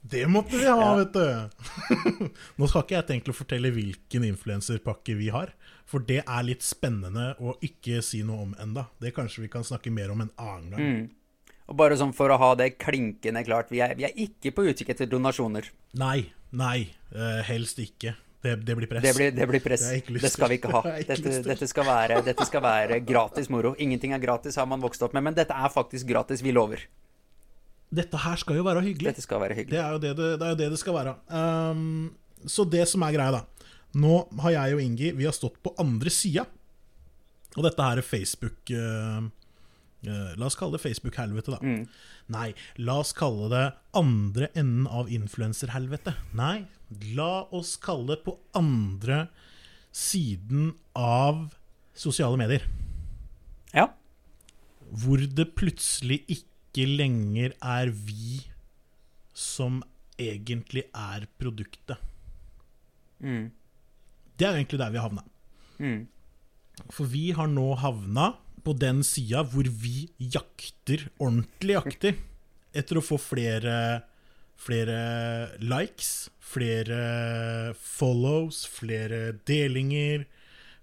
[0.05, 2.29] Det måtte vi ha, vet du.
[2.61, 5.55] Nå skal ikke jeg tenke å fortelle hvilken influenserpakke vi har,
[5.89, 8.91] for det er litt spennende å ikke si noe om enda.
[9.01, 10.85] Det kanskje vi kan snakke mer om en annen gang.
[10.85, 11.55] Mm.
[11.73, 14.67] Og bare sånn for å ha det klinkende klart, vi er, vi er ikke på
[14.69, 15.73] utkikk etter donasjoner.
[16.01, 18.11] Nei, nei, Uh, helst ikke.
[18.43, 19.05] Det, det blir press.
[19.05, 19.85] Det blir, det blir press.
[19.87, 20.81] Det Det skal vi ikke ha.
[21.09, 23.71] Dette, dette, skal være, dette skal være gratis moro.
[23.79, 26.43] Ingenting er gratis, har man vokst opp med, men dette er faktisk gratis.
[26.43, 26.83] Vi lover.
[27.95, 29.13] Dette her skal jo være hyggelig.
[29.13, 31.15] Dette skal være Det er jo det det, det, er jo det, det skal være.
[31.31, 32.13] Um,
[32.47, 33.45] så det som er greia, da
[33.95, 36.45] Nå har jeg og Ingi Vi har stått på andre sida.
[37.55, 41.61] Og dette her er Facebook uh, uh, La oss kalle det Facebook-helvete, da.
[41.63, 41.85] Mm.
[42.35, 42.49] Nei,
[42.83, 46.17] la oss kalle det andre enden av influenserhelvete.
[46.35, 46.65] Nei,
[47.15, 49.29] la oss kalle det på andre
[49.95, 51.53] siden av
[51.95, 52.67] sosiale medier.
[53.75, 53.93] Ja.
[54.91, 58.41] Hvor det plutselig ikke lenger er vi
[59.35, 59.83] som
[60.19, 61.99] egentlig er produktet.
[63.23, 63.51] Mm.
[64.35, 65.25] Det er jo egentlig der vi har havna.
[65.79, 66.01] Mm.
[66.91, 68.33] For vi har nå havna
[68.65, 72.19] på den sida hvor vi jakter, ordentlig jakter,
[72.75, 74.03] etter å få flere,
[74.59, 74.99] flere
[75.63, 80.27] likes, flere follows, flere delinger,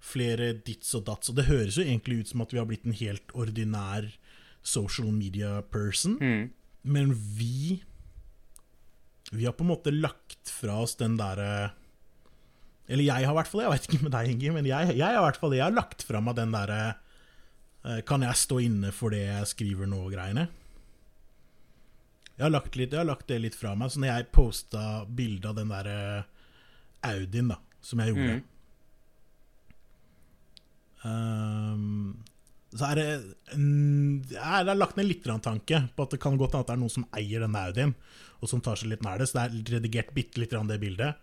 [0.02, 1.30] flere dits og dats.
[1.30, 4.08] Og det høres jo egentlig ut som at vi har blitt en helt ordinær
[4.62, 6.50] social media person, Mm.
[6.84, 7.82] men vi
[9.32, 11.72] Vi har på en måte lagt fra oss den derre
[12.88, 15.06] Eller jeg har i hvert fall jeg veit ikke med deg, Inge, men jeg, jeg
[15.06, 15.54] har i hvert fall.
[15.54, 16.96] Jeg har lagt fra meg den derre
[17.84, 20.48] eh, Kan jeg stå inne for det jeg skriver nå-greiene?
[22.36, 23.90] Jeg har, lagt litt, jeg har lagt det litt fra meg.
[23.92, 26.24] Så når jeg posta bilde av den der
[27.04, 28.42] Audien, da, som jeg gjorde Mm.
[31.04, 32.16] Ehm,
[32.72, 33.06] så er det
[33.54, 36.76] mm, det er lagt ned litt tanke på at det kan godt hende at det
[36.76, 37.94] er noen som eier denne Audien,
[38.40, 39.28] og som tar seg litt nær det.
[39.30, 41.20] Så det er redigert bitte litt det bildet.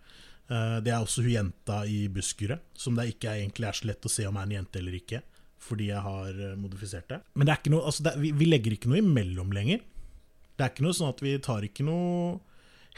[0.50, 3.90] Eh, det er også hun jenta i busskuret, som det ikke er, egentlig er så
[3.90, 5.22] lett å se om er en jente eller ikke.
[5.60, 7.20] Fordi jeg har eh, modifisert det.
[7.34, 9.82] Men det er ikke noe, altså det, er- vi, vi legger ikke noe imellom lenger.
[10.56, 12.38] Det er ikke noe sånn at vi tar ikke noe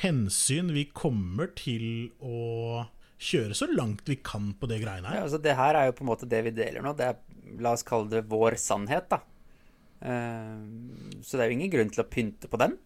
[0.02, 0.70] hensyn.
[0.74, 2.84] Vi kommer til å
[3.22, 5.20] kjøre så langt vi kan på det greiene her.
[5.20, 6.94] Ja, altså det her er jo på en måte det vi deler nå.
[6.98, 7.20] Det er,
[7.60, 9.22] la oss kalle det vår sannhet, da.
[10.02, 12.78] Eh, så det er jo ingen grunn til å pynte på den.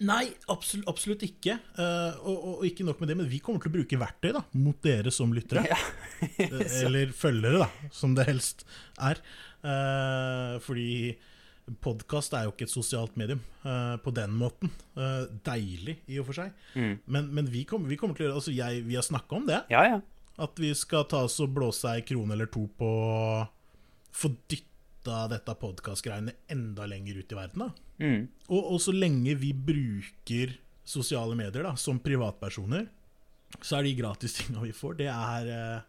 [0.00, 1.58] Nei, absolutt, absolutt ikke.
[1.76, 4.30] Eh, og, og, og ikke nok med det, men vi kommer til å bruke verktøy
[4.36, 5.66] da, mot dere som lyttere.
[5.70, 5.80] Ja.
[6.20, 8.66] Eh, Eller følgere, da, som det helst
[9.00, 9.22] er.
[10.60, 11.14] Fordi
[11.80, 13.40] podkast er jo ikke et sosialt medium
[14.04, 14.72] på den måten.
[15.46, 16.52] Deilig, i og for seg.
[16.74, 16.92] Mm.
[17.08, 19.62] Men, men vi, kommer, vi kommer til å altså jeg, Vi har snakka om det.
[19.72, 20.00] Ja, ja.
[20.40, 22.90] At vi skal ta oss og blåse ei krone eller to på
[24.12, 27.66] få dytta dette podkastgreiene enda lenger ut i verden.
[27.66, 27.70] da
[28.00, 28.28] Mm.
[28.48, 30.54] og, og så lenge vi bruker
[30.88, 32.86] sosiale medier da, som privatpersoner,
[33.60, 35.82] så er de gratis tinga vi får, det er, eh,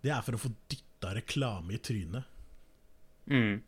[0.00, 2.24] det er for å få dytta reklame i trynet.
[3.30, 3.60] Mm.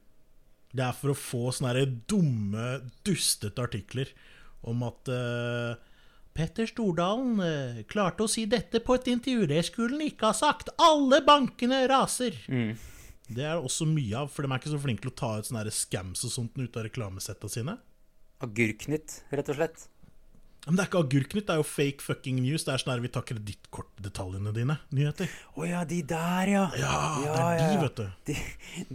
[0.72, 2.68] Det er for å få sånne dumme,
[3.04, 4.08] dustete artikler
[4.64, 5.74] om at uh,
[6.32, 10.38] Petter Stordalen uh, klarte å si dette på et intervju det skulle han ikke ha
[10.38, 10.72] sagt.
[10.80, 12.38] Alle bankene raser.
[12.48, 12.72] Mm.
[13.28, 15.32] Det er det også mye av, for de er ikke så flinke til å ta
[15.38, 17.78] ut sånne scams og sånt ut av reklamesetta sine.
[18.42, 19.88] Agurknytt, rett og slett.
[20.66, 22.66] Men det er ikke Agurknytt, det er jo fake fucking news.
[22.66, 24.76] Det er sånn her vi tar kredittkortdetaljene dine.
[24.94, 25.30] Nyheter.
[25.58, 26.66] Å ja, de der, ja.
[26.78, 27.80] Ja, det er ja, de, ja.
[27.82, 28.04] vet du.
[28.30, 28.36] De,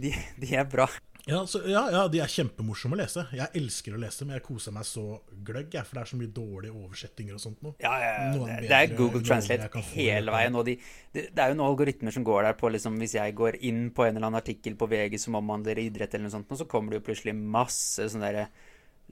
[0.04, 0.12] de,
[0.44, 0.88] de er bra.
[1.28, 3.26] Ja, så, ja, ja, de er kjempemorsomme å lese.
[3.36, 5.02] Jeg elsker å lese, men jeg koser meg så
[5.44, 7.74] gløgg, jeg, for det er så mye dårlige oversettinger og sånt nå.
[7.84, 8.30] Ja, ja, ja.
[8.38, 10.56] Det, det er Google Translate hele veien.
[10.56, 10.78] Og de,
[11.12, 13.90] det, det er jo noen algoritmer som går der på liksom, Hvis jeg går inn
[13.92, 16.94] på en eller annen artikkel på VG som omhandler idrett, eller noe sånt, så kommer
[16.94, 18.48] det jo plutselig masse sånne derre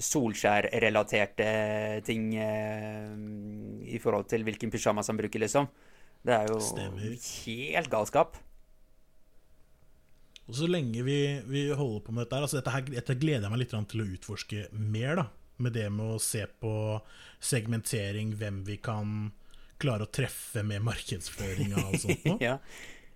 [0.06, 1.44] Solskjær-relaterte
[2.04, 3.12] ting eh,
[3.88, 5.68] i forhold til hvilken pysjamas han bruker, liksom.
[6.26, 7.14] Det er jo Stemmer.
[7.46, 8.36] helt galskap.
[10.46, 11.18] Og så lenge vi,
[11.50, 14.08] vi holder på med dette altså dette, her, dette gleder jeg meg litt til å
[14.14, 15.26] utforske mer, da.
[15.64, 16.72] Med det med å se på
[17.42, 19.32] segmentering, hvem vi kan
[19.80, 22.36] klare å treffe med markedsføringa og sånt noe.
[22.48, 22.58] ja.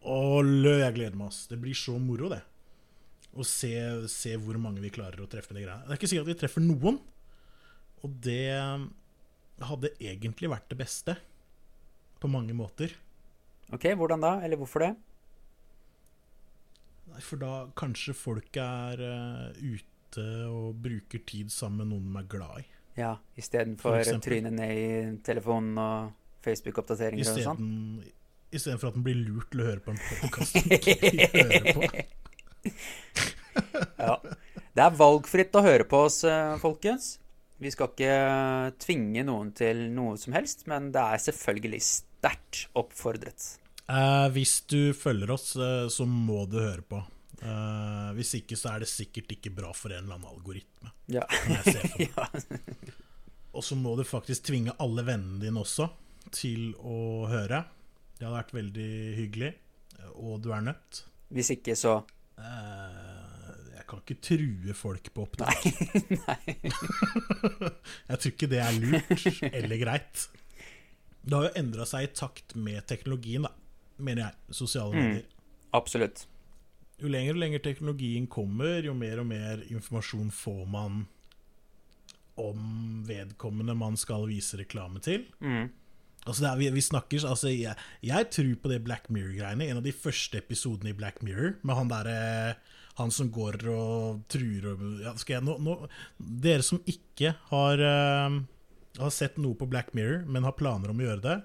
[0.00, 1.44] Lø, jeg gleder meg, ass.
[1.50, 2.40] Det blir så moro, det.
[3.30, 3.74] Å se,
[4.10, 5.84] se hvor mange vi klarer å treffe de greiene.
[5.86, 6.98] Det er ikke sikkert at vi treffer noen.
[8.00, 8.48] Og det
[9.60, 11.16] hadde egentlig vært det beste.
[12.20, 12.92] På mange måter.
[13.72, 14.34] Ok, hvordan da?
[14.44, 14.90] Eller hvorfor det?
[17.24, 22.30] For da kanskje folk er uh, ute og bruker tid sammen med noen de er
[22.30, 22.66] glad i.
[22.98, 24.88] Ja, For istedenfor trynet ned i
[25.24, 26.10] telefonen og
[26.44, 27.68] Facebook-oppdateringer og sånn?
[27.70, 28.16] Isteden
[28.50, 31.74] Istedenfor at den blir lurt til å høre på en podkast den ikke vil høre
[31.76, 31.90] på.
[34.00, 34.14] Ja.
[34.76, 37.18] Det er valgfritt å høre på oss, eh, folkens.
[37.60, 38.14] Vi skal ikke
[38.80, 43.59] tvinge noen til noe som helst, men det er selvfølgelig sterkt oppfordret.
[43.90, 47.00] Eh, hvis du følger oss, eh, så må du høre på.
[47.40, 50.88] Eh, hvis ikke, så er det sikkert ikke bra for en eller annen algoritme.
[51.10, 51.24] Ja.
[53.56, 55.88] Og så må du faktisk tvinge alle vennene dine også
[56.30, 57.64] til å høre.
[58.14, 59.52] Det hadde vært veldig hyggelig.
[60.20, 61.04] Og du er nødt.
[61.34, 61.98] Hvis ikke, så
[62.40, 65.66] Eh, jeg kan ikke true folk på opptak.
[66.14, 66.56] Nei.
[68.10, 70.26] jeg tror ikke det er lurt eller greit.
[71.20, 73.52] Det har jo endra seg i takt med teknologien, da,
[74.00, 74.56] mener jeg.
[74.62, 75.06] Sosiale Mm.
[75.06, 75.24] medier.
[75.76, 76.26] Absolutt.
[77.00, 81.06] Jo lenger og lenger teknologien kommer, jo mer og mer informasjon får man
[82.40, 85.26] om vedkommende man skal vise reklame til.
[85.40, 85.70] Mm.
[86.28, 87.72] Altså er, vi, vi snakker altså jeg,
[88.04, 89.70] jeg tror på det Black Mirror-greiene.
[89.70, 92.18] En av de første episodene i Black Mirror, med han derre
[93.00, 95.76] Han som går og truer og ja, jeg, nå, nå,
[96.18, 98.40] Dere som ikke har, uh,
[98.98, 101.38] har sett noe på Black Mirror, men har planer om å gjøre det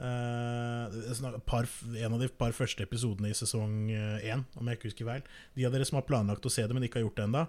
[0.00, 1.68] eh, er par,
[2.00, 5.22] En av de par første episodene i sesong én, om jeg ikke husker feil.
[5.56, 7.44] De av dere som har planlagt å se det, men ikke har gjort det ennå.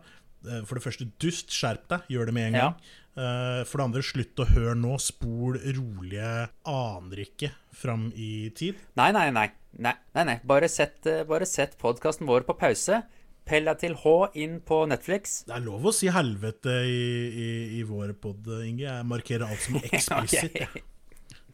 [0.65, 2.61] For det første, dust, skjerp deg, gjør det med en Ja.
[2.71, 2.75] gang.
[3.13, 4.95] Eh, For det andre, slutt å høre nå.
[4.99, 8.75] Spol rolige, aner ikke fram i tid.
[8.97, 9.51] Nei, nei, nei.
[9.77, 10.39] nei, nei, nei.
[10.43, 13.03] Bare sett, eh, bare sett podkasten vår på pause.
[13.45, 15.43] Pell deg til H inn på Netflix.
[15.45, 16.97] Det er lov å si helvete i,
[17.29, 18.85] i, i vår pod, Inge.
[18.87, 20.57] Jeg markerer alt som eksplisitt.
[20.61, 20.81] Ok.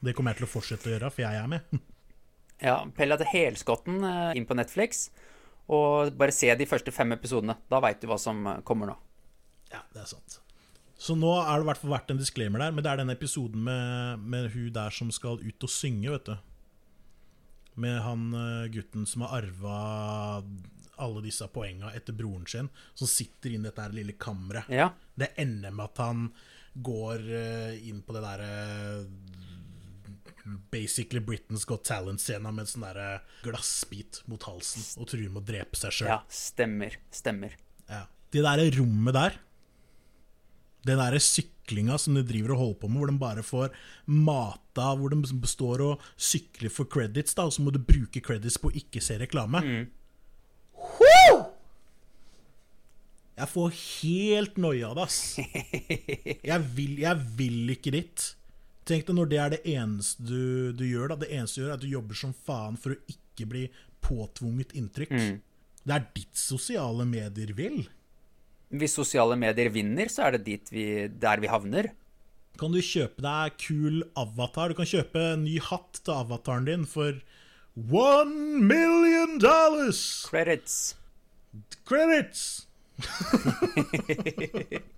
[0.03, 1.77] Det kommer jeg til å fortsette å gjøre, for jeg er med.
[2.63, 5.07] Ja, Pell deg til helskotten eh, inn på Netflix.
[5.73, 7.57] Og bare se de første fem episodene.
[7.69, 8.97] Da veit du hva som eh, kommer nå.
[9.73, 10.39] Ja, det er sant.
[10.97, 13.13] Så nå er det i hvert fall vært en disclaimer der, men det er den
[13.13, 16.33] episoden med, med hun der som skal ut og synge, vet du.
[17.83, 19.77] Med han eh, gutten som har arva
[20.97, 24.65] alle disse poenga etter broren sin, som sitter inne i dette her lille kammeret.
[24.73, 24.89] Ja.
[25.13, 26.29] Det ender med at han
[26.73, 27.21] går
[27.89, 28.49] inn på det derre
[30.71, 33.07] Basically Britain's Got Talent-scena med en sånn derre
[33.43, 36.09] glassbit mot halsen og truer med å drepe seg sjøl.
[36.13, 36.21] ja.
[36.31, 36.95] Stemmer.
[37.11, 37.57] Stemmer.
[37.89, 38.05] Ja.
[38.31, 39.37] Det der rommet der,
[40.87, 43.75] den der syklinga som de driver og holder på med, hvor de bare får
[44.07, 48.59] mata, hvor de består og sykler for credits, da, og så må du bruke credits
[48.61, 49.63] på å ikke se reklame.
[49.63, 49.85] Mm.
[53.37, 55.17] Jeg får helt noia av det, ass.
[56.49, 58.23] Jeg vil, jeg vil ikke dit.
[58.87, 61.11] Tenk deg når det er det eneste du, du gjør.
[61.11, 63.65] da Det eneste du gjør, er at du jobber som faen for å ikke bli
[64.05, 65.13] påtvunget inntrykk.
[65.87, 67.81] Det er ditt sosiale medier vil.
[68.67, 71.91] Hvis sosiale medier vinner, så er det dit vi, der vi havner.
[72.59, 74.71] Kan du kjøpe deg kul avatar?
[74.71, 77.19] Du kan kjøpe en ny hatt til avataren din for
[77.75, 80.25] one million dollars!
[80.27, 80.95] Credits.
[81.85, 82.65] Credits!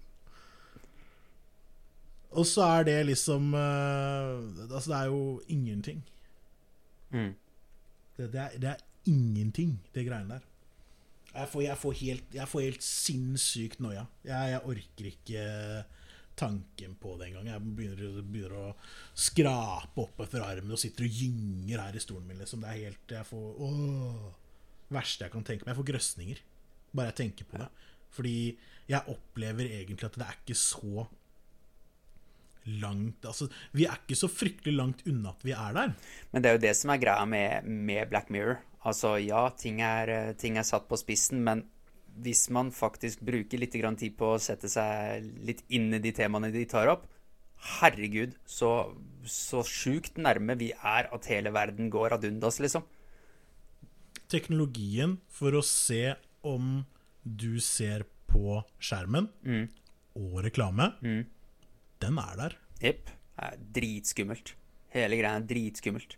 [2.37, 4.37] Og så er det liksom uh,
[4.69, 6.03] Altså, det er jo ingenting.
[7.09, 7.33] Mm.
[8.17, 10.45] Det, det, er, det er ingenting, det greiene der.
[11.29, 14.05] Jeg får, jeg får, helt, jeg får helt sinnssykt noia.
[14.25, 15.43] Jeg, jeg orker ikke
[16.39, 17.49] tanken på det engang.
[17.51, 18.67] Jeg begynner, begynner å
[19.17, 22.39] skrape opp etter armen og sitter og gynger her i stolen min.
[22.41, 22.63] Liksom.
[22.63, 24.29] Det er helt Jeg får åh,
[24.89, 25.73] Verste jeg kan tenke meg.
[25.73, 26.43] Jeg får grøsninger
[26.89, 27.69] bare jeg tenker på det.
[28.09, 28.37] Fordi
[28.89, 31.05] jeg opplever egentlig at det er ikke så
[32.81, 35.93] langt Altså, vi er ikke så fryktelig langt unna at vi er der.
[36.31, 38.61] Men det er jo det som er greia med, med Black Mirror.
[38.87, 41.65] Altså, ja, ting er, eh, ting er satt på spissen, men
[42.19, 46.11] hvis man faktisk bruker litt grann tid på å sette seg litt inn i de
[46.15, 47.07] temaene de tar opp
[47.79, 48.95] Herregud, så,
[49.27, 52.85] så sjukt nærme vi er at hele verden går ad undas, liksom.
[54.31, 56.15] teknologien for å se
[56.47, 56.85] om
[57.23, 59.27] du ser på skjermen
[60.15, 60.93] og reklame,
[62.03, 62.57] den er der.
[62.83, 63.09] Jepp.
[63.75, 64.53] Dritskummelt.
[64.93, 66.17] Hele greia er dritskummelt.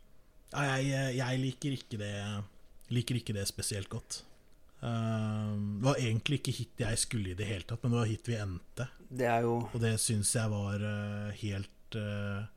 [0.51, 2.13] Jeg, jeg liker, ikke det,
[2.91, 4.21] liker ikke det spesielt godt.
[4.81, 8.09] Um, det var egentlig ikke hit jeg skulle i det hele tatt, men det var
[8.09, 8.87] hit vi endte.
[9.11, 12.47] Det jo Og det syns jeg var eh, helt eh,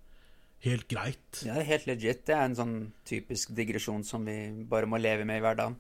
[0.65, 1.43] Helt greit.
[1.45, 2.23] ja, helt legit.
[2.25, 5.75] Det er en sånn typisk digresjon som vi bare må leve med i hverdagen.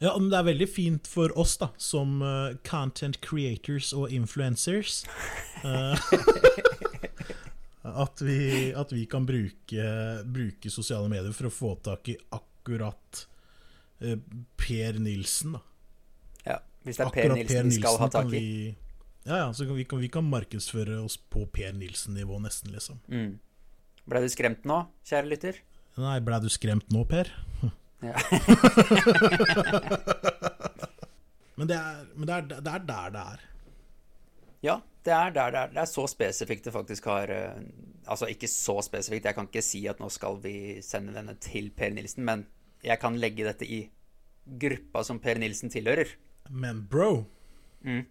[0.00, 5.02] Ja, men det er veldig fint for oss, da, som uh, content creators og influencers.
[5.60, 5.92] Uh,
[8.04, 8.38] at, vi,
[8.72, 9.90] at vi kan bruke,
[10.24, 13.26] bruke sosiale medier for å få tak i akkurat
[14.00, 14.16] uh,
[14.56, 15.60] Per Nilsen, da.
[16.46, 16.56] Ja,
[16.88, 18.38] Hvis det er Per Nilsen vi skal ha tak i.
[18.38, 22.72] vi Ja, ja, så kan vi, kan, vi kan markedsføre oss på Per Nilsen-nivå, nesten,
[22.72, 23.04] liksom.
[23.12, 23.34] Mm.
[24.08, 24.80] Ble du skremt nå,
[25.12, 25.60] kjære lytter?
[26.00, 27.28] Nei, blei du skremt nå, Per?
[28.02, 28.14] Ja.
[31.60, 33.40] Men det er, men det er, det er der det er.
[34.64, 35.72] Ja, det er der det er.
[35.74, 37.58] Det er så spesifikt det faktisk har eh,
[38.08, 41.68] Altså ikke så spesifikt, jeg kan ikke si at nå skal vi sende denne til
[41.76, 42.46] Per Nilsen, men
[42.82, 43.82] jeg kan legge dette i
[44.60, 46.16] gruppa som Per Nilsen tilhører.
[46.50, 47.26] Men bro,
[47.84, 48.02] Mm.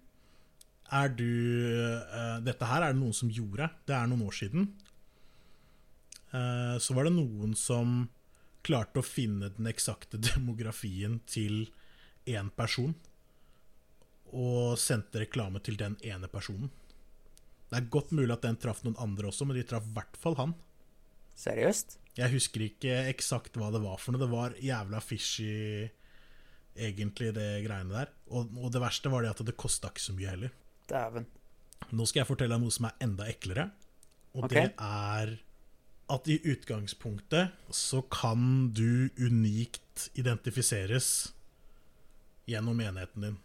[0.91, 3.67] er du uh, Dette her er det noen som gjorde.
[3.85, 4.69] Det er noen år siden.
[6.33, 8.07] Uh, så var det noen som
[8.65, 11.67] klarte å finne den eksakte demografien til
[12.29, 12.95] én person.
[14.29, 16.69] Og sendte reklame til den ene personen.
[17.69, 20.17] Det er godt mulig at den traff noen andre også, men de traff i hvert
[20.17, 20.53] fall han.
[21.37, 21.97] Seriøst?
[22.17, 24.21] Jeg husker ikke eksakt hva det var for noe.
[24.21, 25.87] Det var jævla fishy,
[26.75, 28.13] egentlig, det greiene der.
[28.33, 30.55] Og, og det verste var det at det kosta ikke så mye heller.
[30.89, 31.29] Dæven.
[31.95, 33.69] Nå skal jeg fortelle deg noe som er enda eklere.
[34.35, 34.67] Og okay.
[34.67, 35.37] det er
[36.09, 41.33] at i utgangspunktet så kan du unikt identifiseres
[42.49, 43.37] gjennom enheten din.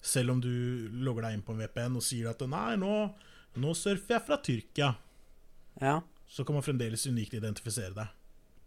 [0.00, 0.52] Selv om du
[1.02, 2.92] logger deg inn på en VPN og sier at 'nei, nå,
[3.58, 4.94] nå surfer jeg fra Tyrkia',
[5.80, 6.00] Ja.
[6.28, 8.08] så kan man fremdeles unikt identifisere deg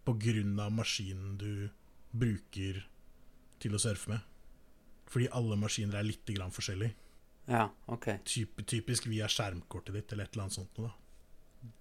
[0.06, 1.70] på grunn av maskinen du
[2.12, 2.84] bruker
[3.60, 4.20] til å surfe med.
[5.08, 6.94] Fordi alle maskiner er litt grann forskjellige.
[7.48, 8.20] Ja, ok.
[8.26, 10.92] Typ, typisk via skjermkortet ditt eller et eller annet sånt da.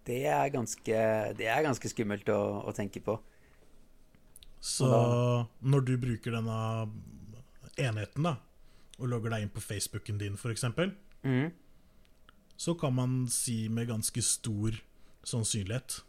[0.06, 1.00] Det er ganske,
[1.38, 3.16] det er ganske skummelt å, å tenke på.
[4.60, 5.00] Så da,
[5.64, 6.58] når du bruker denne
[7.80, 8.36] enheten, da,
[9.00, 10.66] og logger deg inn på Facebooken din, f.eks.,
[11.24, 11.48] mm.
[12.60, 14.76] så kan man si med ganske stor
[15.24, 16.00] sannsynlighet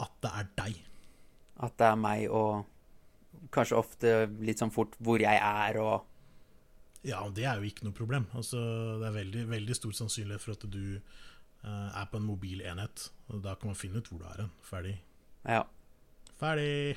[0.00, 0.82] at det er deg.
[1.58, 4.12] At det er meg og kanskje ofte
[4.44, 6.06] litt sånn fort hvor jeg er og
[7.06, 8.26] Ja, det er jo ikke noe problem.
[8.36, 8.58] Altså,
[8.98, 10.98] det er veldig, veldig stor sannsynlighet for at du
[11.66, 13.08] er på en mobil enhet.
[13.32, 14.52] Og da kan man finne ut hvor du er hen.
[14.64, 14.94] Ferdig.
[15.48, 15.64] Ja.
[16.38, 16.96] Ferdig!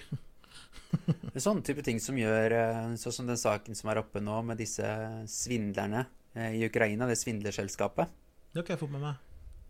[0.92, 4.20] Det er sånne type ting som gjør eh, Sånn som den saken som er oppe
[4.24, 4.86] nå, med disse
[5.32, 8.12] svindlerne eh, i Ukraina, det svindlerselskapet.
[8.52, 9.28] Det har ikke jeg fått med meg.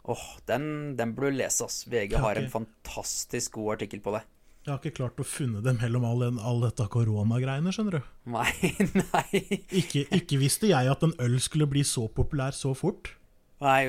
[0.09, 0.63] Åh, den,
[0.97, 1.83] den burde du lese, ass.
[1.85, 4.23] VG har en fantastisk god artikkel på det.
[4.65, 8.09] Jeg har ikke klart å funne det mellom all, den, all dette koronagreiene, skjønner du.
[8.33, 8.73] Nei,
[9.13, 9.43] nei.
[9.69, 13.13] Ikke, ikke visste jeg at en øl skulle bli så populær så fort.
[13.61, 13.81] Nei,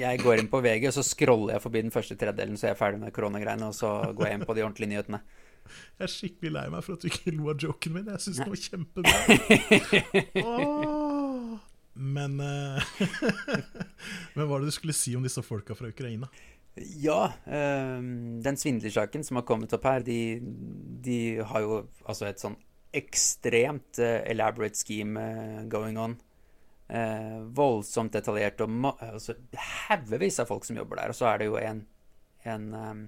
[0.00, 2.76] jeg går inn på VG, og så scroller jeg forbi den første tredjedelen, så jeg
[2.76, 5.20] er ferdig med koronagreiene, og så går jeg inn på de ordentlige nyhetene.
[5.68, 8.08] Jeg er skikkelig lei meg for at du ikke lo av joken min.
[8.14, 9.16] Jeg syns den var kjempebra.
[10.48, 11.58] Oh,
[11.98, 12.92] Men eh,
[14.34, 16.30] Men hva var det du skulle si om disse folka fra Ukraina?
[17.02, 20.38] Ja, ehm, den svindlersaken som har kommet opp her, de,
[21.02, 21.18] de
[21.50, 22.54] har jo altså et sånn
[22.96, 26.14] ekstremt eh, elaborate scheme eh, going on.
[26.88, 28.70] Eh, voldsomt detaljert og
[29.04, 29.34] altså,
[29.88, 31.12] haugevis av folk som jobber der.
[31.12, 31.82] Og så er det jo en,
[32.48, 33.02] en um,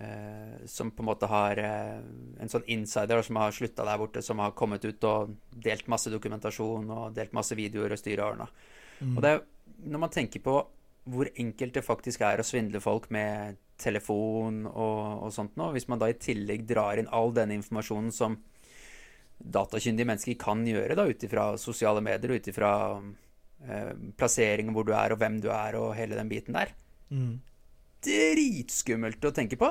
[0.00, 2.00] uh, som på en måte har uh,
[2.42, 6.10] en sånn insider som har slutta der borte, som har kommet ut og delt masse
[6.10, 8.50] dokumentasjon og delt masse videoer og styret ordna.
[8.98, 9.14] Mm.
[9.14, 9.36] Og det
[9.86, 10.56] når man tenker på
[11.06, 15.86] hvor enkelt det faktisk er å svindle folk med telefon og, og sånt nå, hvis
[15.86, 18.40] man da i tillegg drar inn all denne informasjonen som
[19.38, 22.70] datakyndige mennesker kan gjøre da, ut ifra sosiale medier, ut ifra
[23.66, 26.74] eh, plassering, hvor du er og hvem du er og hele den biten der,
[27.06, 27.36] Mm.
[28.02, 29.68] dritskummelt å tenke på.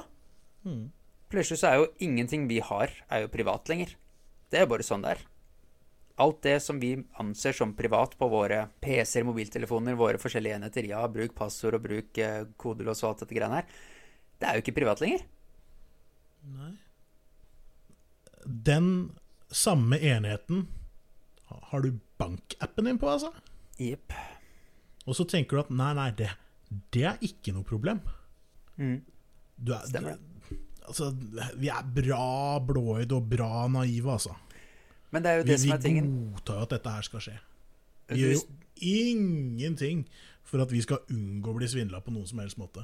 [0.63, 0.86] Mm.
[1.30, 3.95] Plutselig så er jo ingenting vi har, er jo privat lenger.
[4.49, 5.23] Det er jo bare sånn det er.
[6.23, 11.01] Alt det som vi anser som privat på våre PC-er, mobiltelefoner, våre forskjellige enheter, ja,
[11.12, 13.67] bruk passord og bruk eh, kodelås og alt dette greiene her,
[14.39, 15.25] det er jo ikke privat lenger.
[16.56, 16.71] Nei.
[18.45, 18.89] Den
[19.56, 20.65] samme enheten
[21.72, 23.32] har du bankappen din på, altså?
[23.80, 24.13] Jepp.
[25.06, 26.32] Og så tenker du at nei, nei, det,
[26.96, 28.02] det er ikke noe problem.
[28.80, 28.98] Mm.
[29.56, 30.58] Du er, Stemmer det.
[30.88, 31.12] altså,
[31.62, 32.25] vi er bra
[32.65, 34.36] blåøyde og bra naive, altså.
[35.13, 36.10] Men det er jo Vi, det som er tingen.
[36.10, 37.38] Vi godtar jo at dette her skal skje.
[38.10, 38.42] Vi gjør jo
[38.86, 40.04] ingenting
[40.46, 42.84] for at vi skal unngå å bli svindla på noen som helst måte.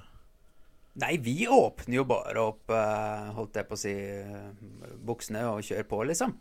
[1.01, 4.63] Nei, vi åpner jo bare opp, eh, holdt jeg på å si, eh,
[5.07, 6.33] buksene og kjører på, liksom.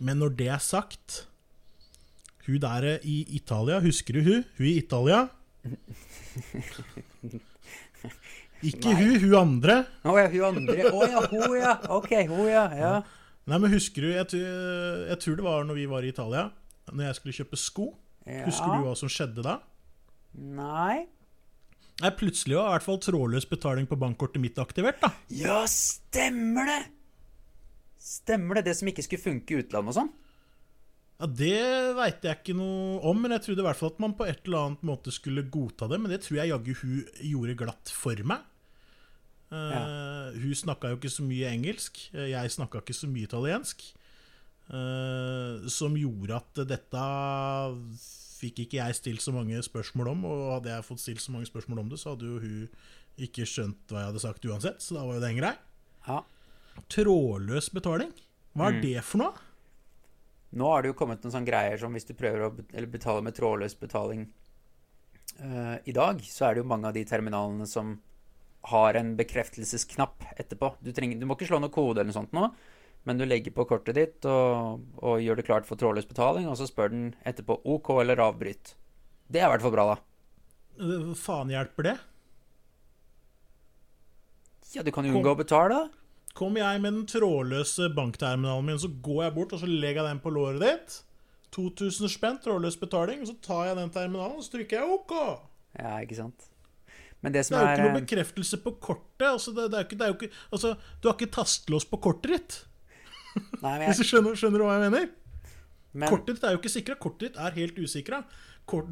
[0.00, 1.26] Men når det er sagt
[2.46, 4.44] Hun der i Italia, husker du hun?
[4.58, 5.28] Hun i Italia?
[8.64, 9.00] Ikke Nei.
[9.00, 9.74] hun, hun andre.
[10.08, 10.86] Å ja, hun andre.
[10.88, 11.72] Å ja, hun ja.
[11.92, 12.64] Ok, hun ja.
[12.78, 12.92] ja.
[13.44, 16.46] Nei, men husker du jeg, jeg tror det var når vi var i Italia,
[16.88, 17.90] når jeg skulle kjøpe sko.
[18.24, 18.46] Ja.
[18.46, 19.58] Husker du hva som skjedde da?
[20.34, 21.04] Nei.
[22.00, 24.98] Nei, Plutselig var i hvert fall trådløs betaling på bankkortet mitt aktivert.
[25.04, 26.80] da Ja, stemmer det!
[28.04, 30.12] Stemmer det, det som ikke skulle funke i utlandet og sånn?
[31.22, 31.58] Ja, Det
[31.96, 34.42] veit jeg ikke noe om, men jeg trodde i hvert fall at man på et
[34.44, 36.00] eller annet måte skulle godta det.
[36.02, 36.98] Men det tror jeg jaggu hun
[37.30, 38.42] gjorde glatt for meg.
[39.54, 42.00] Eh, Hun snakka jo ikke så mye engelsk.
[42.12, 43.84] eh, Jeg snakka ikke så mye italiensk.
[44.64, 47.00] Uh, som gjorde at dette
[48.40, 50.24] fikk ikke jeg stilt så mange spørsmål om.
[50.24, 52.68] Og hadde jeg fått stilt så mange spørsmål om det, så hadde jo hun
[53.20, 54.80] ikke skjønt hva jeg hadde sagt uansett.
[54.82, 55.52] Så da var jo den grei.
[56.08, 56.22] Ja.
[56.94, 58.12] Trådløs betaling,
[58.54, 59.44] hva er det for noe?
[60.54, 63.34] Nå har det jo kommet noen sånne greier som hvis du prøver å betale med
[63.34, 64.28] trådløs betaling
[65.40, 67.96] uh, i dag, så er det jo mange av de terminalene som
[68.70, 70.76] har en bekreftelsesknapp etterpå.
[70.80, 72.46] Du, trenger, du må ikke slå noe kode eller noe sånt nå,
[73.04, 76.56] men du legger på kortet ditt og, og gjør det klart for trådløs betaling, og
[76.60, 78.76] så spør den etterpå OK eller avbryt.
[79.26, 79.98] Det er i hvert fall bra, da.
[80.78, 81.98] Hva faen hjelper det?
[84.74, 86.03] Ja, du kan jo unngå å betale, da.
[86.34, 90.10] Kom jeg med den trådløse bankterminalen min, så går jeg bort og så legger jeg
[90.10, 90.96] den på låret ditt.
[91.54, 95.14] 2000 spenn trådløs betaling, og så tar jeg den terminalen og så trykker jeg OK.
[95.78, 96.48] Ja, ikke sant.
[97.22, 99.28] Men det Det er jo ikke noe eh, bekreftelse på kortet.
[99.30, 102.34] Altså, det, det er ikke, det er ikke, altså, du har ikke tastelås på kortet
[102.34, 102.56] ditt,
[103.62, 105.06] Nei, men hvis du skjønner, skjønner du hva jeg mener.
[105.94, 106.98] men, Kortet ditt er jo ikke sikra.
[107.00, 108.20] Kortet ditt er helt usikra.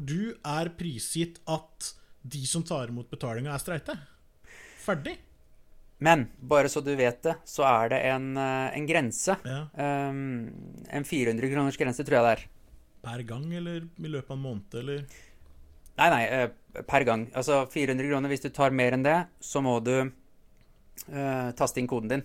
[0.07, 3.95] Du er prisgitt at de som tar imot betalinga, er streite.
[4.83, 5.17] Ferdig.
[6.03, 9.37] Men bare så du vet det, så er det en, eh, en grense.
[9.47, 9.61] Ja.
[10.09, 10.49] Um,
[10.91, 12.43] en 400 kroners grense, tror jeg det er.
[13.03, 15.05] Per gang, eller i løpet av en måned, eller
[15.93, 17.27] Nei, nei, eh, per gang.
[17.37, 18.31] Altså 400 kroner.
[18.31, 22.23] Hvis du tar mer enn det, så må du uh, taste inn koden din.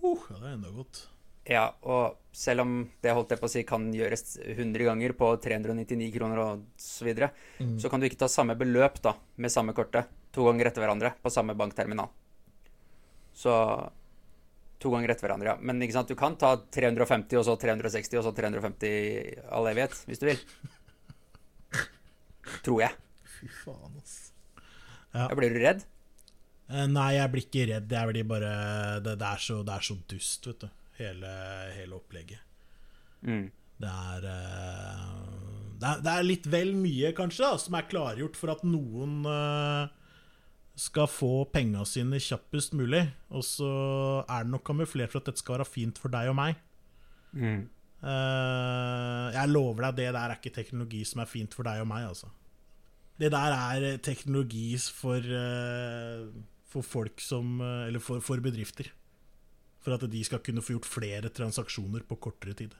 [0.00, 1.02] uh, Ja, det er enda godt.
[1.44, 2.72] Ja, og selv om
[3.04, 7.04] det holdt jeg på å si kan gjøres 100 ganger på 399 kroner og så
[7.04, 7.32] videre,
[7.82, 11.12] så kan du ikke ta samme beløp da, med samme kortet to ganger etter hverandre
[11.20, 12.08] på samme bankterminal.
[13.36, 13.52] Så
[14.82, 15.56] to ganger etter hverandre, ja.
[15.62, 19.70] Men ikke sant, du kan ta 350 og så 360 og så 350 i all
[19.70, 20.42] evighet, hvis du vil.
[22.66, 22.98] Tror jeg.
[23.38, 24.18] Fy faen, ass.
[25.12, 25.84] Ja, blir du redd?
[26.72, 27.92] Eh, Nei, jeg blir ikke redd.
[27.92, 28.52] Jeg blir bare
[29.04, 30.70] Det, det, er, så, det er så dust, vet du.
[30.98, 31.32] Hele,
[31.76, 32.42] hele opplegget.
[33.22, 33.46] Mm.
[33.82, 38.62] Det er, eh, det er litt vel mye, kanskje, da, som er klargjort for at
[38.66, 40.01] noen eh,
[40.78, 43.04] skal få penga sine kjappest mulig.
[43.32, 43.70] Og så
[44.24, 46.60] er det nok kamuflert for at dette skal være fint for deg og meg.
[47.32, 47.66] Mm.
[48.02, 51.90] Eh, jeg lover deg, det der er ikke teknologi som er fint for deg og
[51.90, 52.30] meg, altså.
[53.20, 56.24] Det der er teknologi for, eh,
[56.66, 58.88] for folk som eh, Eller for, for bedrifter.
[59.82, 62.74] For at de skal kunne få gjort flere transaksjoner på kortere tid.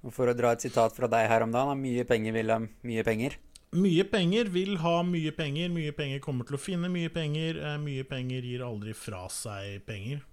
[0.00, 2.58] Og for å dra et sitat fra deg her om dagen, da, mye penger ha
[2.62, 3.36] mye penger.
[3.72, 5.68] Mye penger vil ha mye penger.
[5.70, 7.60] Mye penger kommer til å finne mye penger.
[7.62, 10.24] eh, Mye penger gir aldri fra seg penger.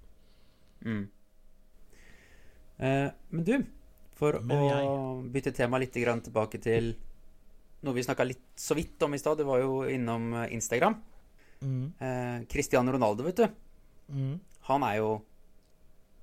[0.85, 1.03] Mm.
[2.79, 3.55] Eh, men du,
[4.17, 5.31] for Men å jeg.
[5.33, 6.95] bytte tema litt grann tilbake til
[7.85, 10.97] noe vi snakka litt så vidt om i stad, du var jo innom eh, Instagram.
[11.61, 11.93] Mm.
[11.99, 13.47] Eh, Cristiano Ronaldo, vet du.
[14.13, 14.39] Mm.
[14.69, 15.23] Han er jo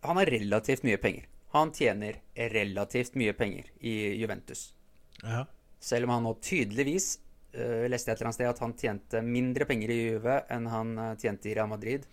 [0.04, 1.24] Han har relativt mye penger.
[1.54, 4.74] Han tjener relativt mye penger i Juventus.
[5.22, 5.46] Ja.
[5.84, 7.06] Selv om han nå tydeligvis
[7.58, 10.94] uh, leste et eller annet sted at han tjente mindre penger i Juve enn han
[10.98, 12.06] uh, tjente i Real Madrid.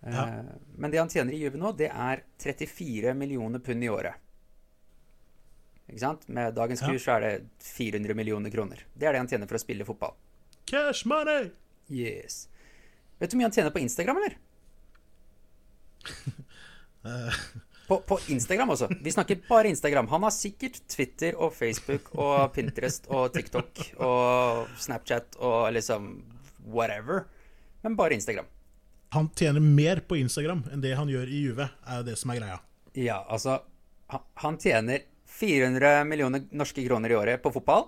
[0.00, 0.24] Uh, Ja.
[0.78, 4.14] Men det han tjener i Juve nå, det er 34 millioner pund i året.
[5.86, 6.24] Ikke sant?
[6.28, 6.88] Med dagens Ja.
[6.90, 7.32] kurs så er det
[7.62, 8.80] 400 millioner kroner.
[8.94, 10.14] Det er det han tjener for å spille fotball.
[10.66, 11.50] Cash money!
[11.88, 12.48] Yes.
[13.20, 14.34] Vet du hvor mye han tjener på Instagram, eller?
[17.86, 18.88] På, på Instagram, altså.
[19.02, 20.08] Vi snakker bare Instagram.
[20.10, 26.08] Han har sikkert Twitter og Facebook og Pinterest og TikTok og Snapchat og liksom
[26.66, 27.24] whatever.
[27.84, 28.48] Men bare Instagram.
[29.14, 32.32] Han tjener mer på Instagram enn det han gjør i Juve, er jo det som
[32.34, 32.58] er greia.
[32.98, 33.60] Ja, altså
[34.10, 35.04] han, han tjener
[35.36, 37.86] 400 millioner norske kroner i året på fotball.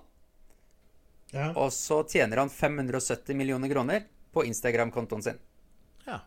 [1.35, 1.51] Ja.
[1.59, 5.41] Og så tjener han 570 millioner kroner på Instagram-kontoen sin.
[6.07, 6.23] ja.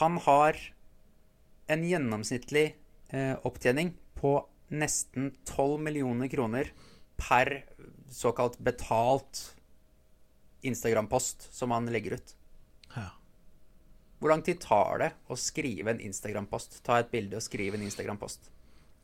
[0.00, 0.56] Han har
[1.72, 2.66] en gjennomsnittlig
[3.12, 4.36] eh, opptjening på
[4.72, 6.70] nesten 12 millioner kroner
[7.20, 7.64] per
[8.12, 9.42] såkalt betalt
[10.62, 12.34] Instagram-post som han legger ut.
[12.96, 13.08] ja.
[14.22, 16.76] Hvor lang tid tar det å skrive en Instagram-post?
[16.86, 18.44] Ta et bilde og skrive en Instagram-post.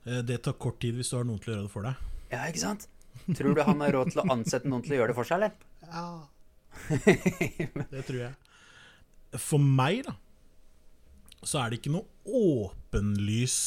[0.07, 2.05] Eh, Det tar kort tid hvis du har noen til å gjøre det for deg.
[2.31, 2.87] Ja, ikke sant?
[3.35, 5.41] Tror du han har råd til å ansette noen til å gjøre det for seg,
[5.41, 5.53] eller?
[5.91, 6.29] Ja.
[7.91, 8.35] det tror jeg.
[9.43, 10.15] For meg, da,
[11.43, 13.59] så er det ikke noe åpenlys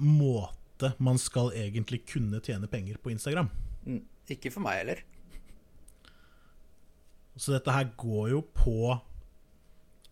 [0.00, 3.50] måte man skal egentlig kunne tjene penger på Instagram.
[3.86, 5.02] Mm, Ikke for meg heller.
[7.36, 8.76] Så dette her går jo på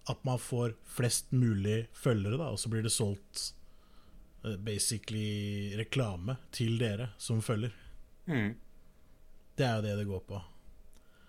[0.08, 3.50] at man får flest mulig følgere, da, og så blir det solgt
[4.44, 7.74] eh, basically reklame til dere som følger.
[8.28, 8.54] Mm.
[9.58, 10.40] Det er jo det det går på.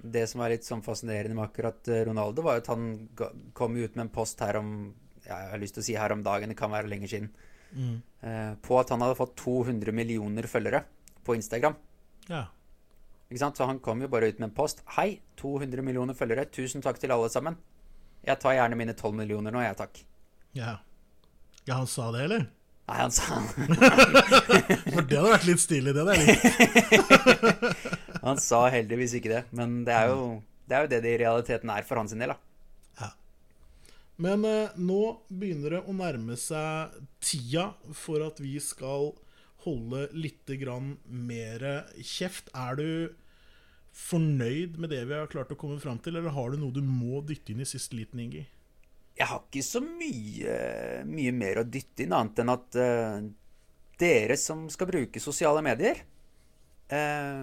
[0.01, 3.09] Det som er litt sånn fascinerende med akkurat eh, Ronaldo, var at han
[3.53, 4.69] kom ut med en post her om
[5.25, 7.29] ja, Jeg har lyst til å si her om dagen, det kan være lenger siden.
[8.23, 10.83] eh, På at han hadde fått 200 millioner følgere
[11.27, 11.75] på Instagram.
[12.29, 12.45] Ja.
[13.29, 13.57] Ikke sant?
[13.59, 14.79] Så han kom jo bare ut med en post.
[14.95, 16.47] Hei, 200 millioner følgere.
[16.49, 17.57] Tusen takk til alle sammen.
[18.25, 19.99] Jeg tar gjerne mine 12 millioner nå, jeg, takk.
[20.57, 20.77] ja.
[21.67, 22.47] Ja, han sa det, eller?
[22.89, 23.35] Nei, han sa
[24.95, 26.17] For det hadde vært litt stilig, det der.
[28.23, 29.43] Han sa heldigvis ikke det.
[29.55, 30.21] Men det er jo
[30.69, 32.37] det er jo det det i realiteten er for hans del, da.
[32.99, 33.09] Ja.
[34.21, 39.13] Men eh, nå begynner det å nærme seg tida for at vi skal
[39.65, 41.65] holde litt grann mer
[41.97, 42.51] kjeft.
[42.53, 42.89] Er du
[43.99, 46.83] fornøyd med det vi har klart å komme fram til, eller har du noe du
[46.85, 48.45] må dytte inn i siste liten, Ingi?
[49.19, 50.53] Jeg har ikke så mye,
[51.09, 53.17] mye mer å dytte inn, annet enn at uh,
[53.99, 55.97] dere som skal bruke sosiale medier
[56.87, 57.41] eh,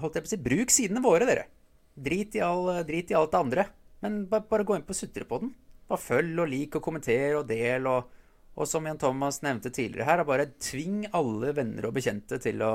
[0.00, 1.46] Holdt jeg på å si Bruk sidene våre, dere.
[1.94, 3.66] Drit i, all, drit i alt det andre.
[4.02, 5.54] Men bare, bare gå inn på Sutrepodden.
[5.88, 7.88] Bare følg og lik og kommenter og del.
[7.90, 8.12] Og,
[8.58, 12.74] og som Jan Thomas nevnte tidligere her, bare tving alle venner og bekjente til å,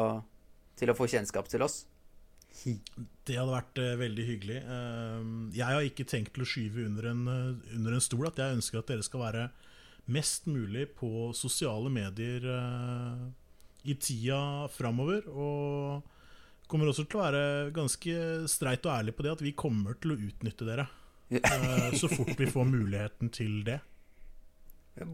[0.80, 1.82] til å få kjennskap til oss.
[2.60, 4.62] Det hadde vært uh, veldig hyggelig.
[4.66, 8.42] Uh, jeg har ikke tenkt til å skyve under en, uh, under en stol at
[8.42, 9.50] jeg ønsker at dere skal være
[10.10, 13.26] mest mulig på sosiale medier eh,
[13.90, 15.28] i tida framover.
[15.30, 16.02] Og
[16.70, 17.44] kommer også til å være
[17.76, 18.16] ganske
[18.52, 20.88] streit og ærlig på det at vi kommer til å utnytte dere.
[21.34, 23.80] eh, så fort vi får muligheten til det.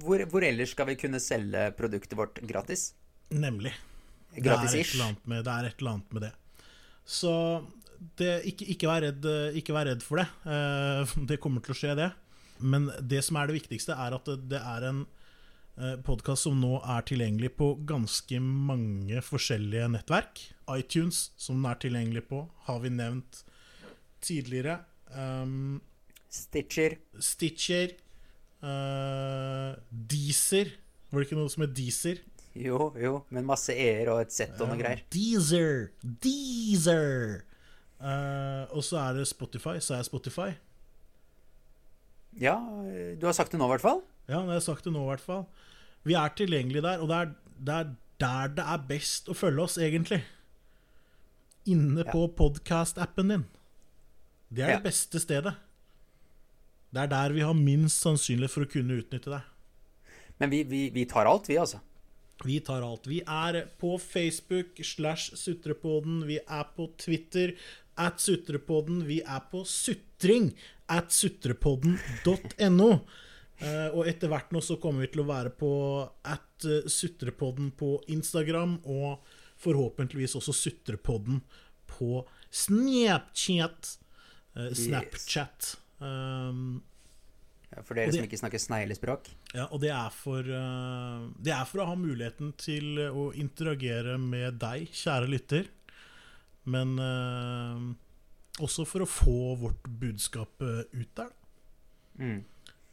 [0.02, 2.90] Hvor, hvor ellers skal vi kunne selge produktet vårt gratis?
[3.36, 3.74] Nemlig.
[4.36, 4.94] Det er, et Gratis-ish.
[4.96, 6.32] eller annet med, det er et eller annet med det.
[7.06, 7.32] Så
[8.20, 9.28] det, ikke, ikke, vær redd,
[9.62, 10.26] ikke vær redd for det.
[10.50, 12.10] Eh, Det kommer til å skje, det.
[12.60, 15.06] Men det som er det viktigste, er at det, det er en
[16.06, 20.40] podkast som nå er tilgjengelig på ganske mange forskjellige nettverk.
[20.72, 23.44] iTunes, som den er tilgjengelig på, har vi nevnt
[24.24, 24.80] tidligere.
[25.12, 25.82] Um,
[26.32, 26.96] Stitcher.
[27.20, 27.92] Stitcher.
[28.64, 30.72] Uh, Deezer.
[31.12, 32.24] Var det ikke noe som het Deezer?
[32.56, 35.04] Jo, jo, med masse e-er og et sett og noe greier.
[35.12, 35.90] Deezer.
[36.02, 37.44] Deezer.
[38.00, 39.78] Uh, og så er det Spotify.
[39.84, 40.54] Så er Spotify.
[42.40, 42.58] Ja,
[43.16, 44.04] du har sagt det nå, i hvert fall.
[44.28, 45.46] Ja, jeg har sagt det nå, i hvert fall.
[46.06, 47.34] Vi er tilgjengelige der, og det er,
[47.66, 50.22] det er der det er best å følge oss, egentlig.
[51.68, 52.12] Inne Ja.
[52.12, 53.46] på podkast-appen din.
[54.54, 54.76] Det er Ja.
[54.80, 55.56] det beste stedet.
[56.94, 59.42] Det er der vi har minst sannsynlighet for å kunne utnytte det.
[60.40, 61.80] Men vi, vi, vi tar alt, vi, altså.
[62.44, 63.06] Vi tar alt.
[63.08, 66.26] Vi er på Facebook slash sutrepoden.
[66.28, 67.54] Vi er på Twitter
[67.98, 69.06] at sutrepoden.
[69.08, 70.54] Vi er på sutring
[70.90, 73.00] at sutrepodden.no.
[73.64, 75.70] Eh, og etter hvert nå så kommer vi til å være på
[76.28, 79.24] at eh, Sutrepodden på Instagram, og
[79.64, 81.40] forhåpentligvis også Sutrepodden
[81.88, 83.94] på Snapchat.
[84.58, 85.76] Eh, Snapchat.
[86.04, 86.84] Um,
[87.76, 89.26] Ja, For dere det- som ikke snakker sneglespråk.
[89.54, 94.18] ja, og det er, for, uh, det er for å ha muligheten til å interagere
[94.20, 95.68] med deg, kjære lytter.
[96.66, 97.96] Men uh,
[98.64, 101.32] også for å få vårt budskap ut der.
[102.20, 102.46] Mm.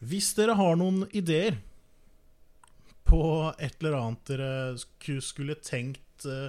[0.03, 1.61] Hvis dere har noen ideer
[3.07, 6.49] på et eller annet dere skulle tenkt eh,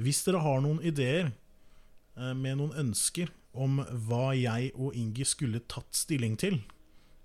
[0.00, 5.62] Hvis dere har noen ideer eh, med noen ønsker om hva jeg og Ingi skulle
[5.70, 6.60] tatt stilling til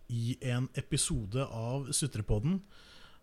[0.10, 2.60] i en episode av Sutrepodden,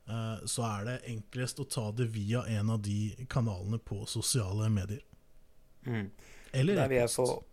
[0.07, 4.69] eh, så er det enklest å ta det via en av de kanalene på sosiale
[4.71, 5.03] medier.
[5.87, 6.11] Mm.
[6.53, 7.47] Eller e-post.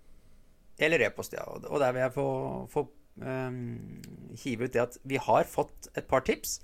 [0.77, 1.45] Eller e-post, ja.
[1.45, 2.29] Og der vil jeg få,
[2.71, 2.85] få
[3.19, 6.59] hive ut det at vi har fått et par tips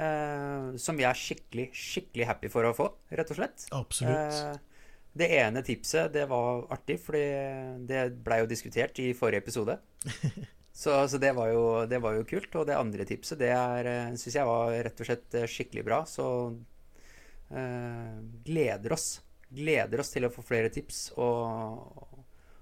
[0.00, 3.66] Uh, som vi er skikkelig, skikkelig happy for å få, rett og slett.
[3.76, 4.38] Absolutt.
[4.38, 4.70] Uh,
[5.20, 7.24] det ene tipset, det var artig, fordi
[7.88, 9.76] det blei jo diskutert i forrige episode.
[10.80, 12.54] Så, så det, var jo, det var jo kult.
[12.56, 15.98] Og det andre tipset, det er syns jeg var rett og slett eh, skikkelig bra.
[16.08, 16.24] Så
[17.50, 18.14] uh,
[18.46, 19.08] gleder oss.
[19.50, 22.14] Gleder oss til å få flere tips og,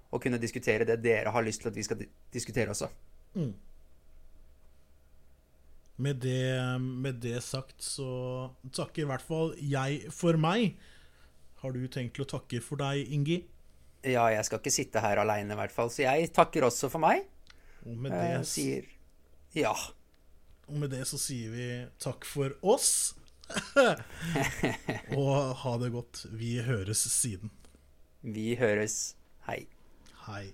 [0.09, 2.03] og kunne diskutere det dere har lyst til at vi skal
[2.35, 2.89] diskutere også.
[3.35, 3.55] Mm.
[5.99, 8.09] Med det, med det sagt så
[8.71, 10.77] takker i hvert fall jeg for meg.
[11.59, 13.41] Har du tenkt å takke for deg, Ingi?
[14.07, 15.91] Ja, jeg skal ikke sitte her aleine, i hvert fall.
[15.91, 17.25] Så jeg takker også for meg.
[17.83, 18.87] Og med, Eh, det, sier
[19.59, 19.73] ja.
[20.69, 21.67] og med det så sier vi
[21.99, 23.15] takk for oss.
[25.19, 26.27] Og ha det godt.
[26.37, 27.51] Vi høres siden.
[28.23, 29.17] Vi høres.
[29.49, 29.63] Hei.
[30.29, 30.53] Hei.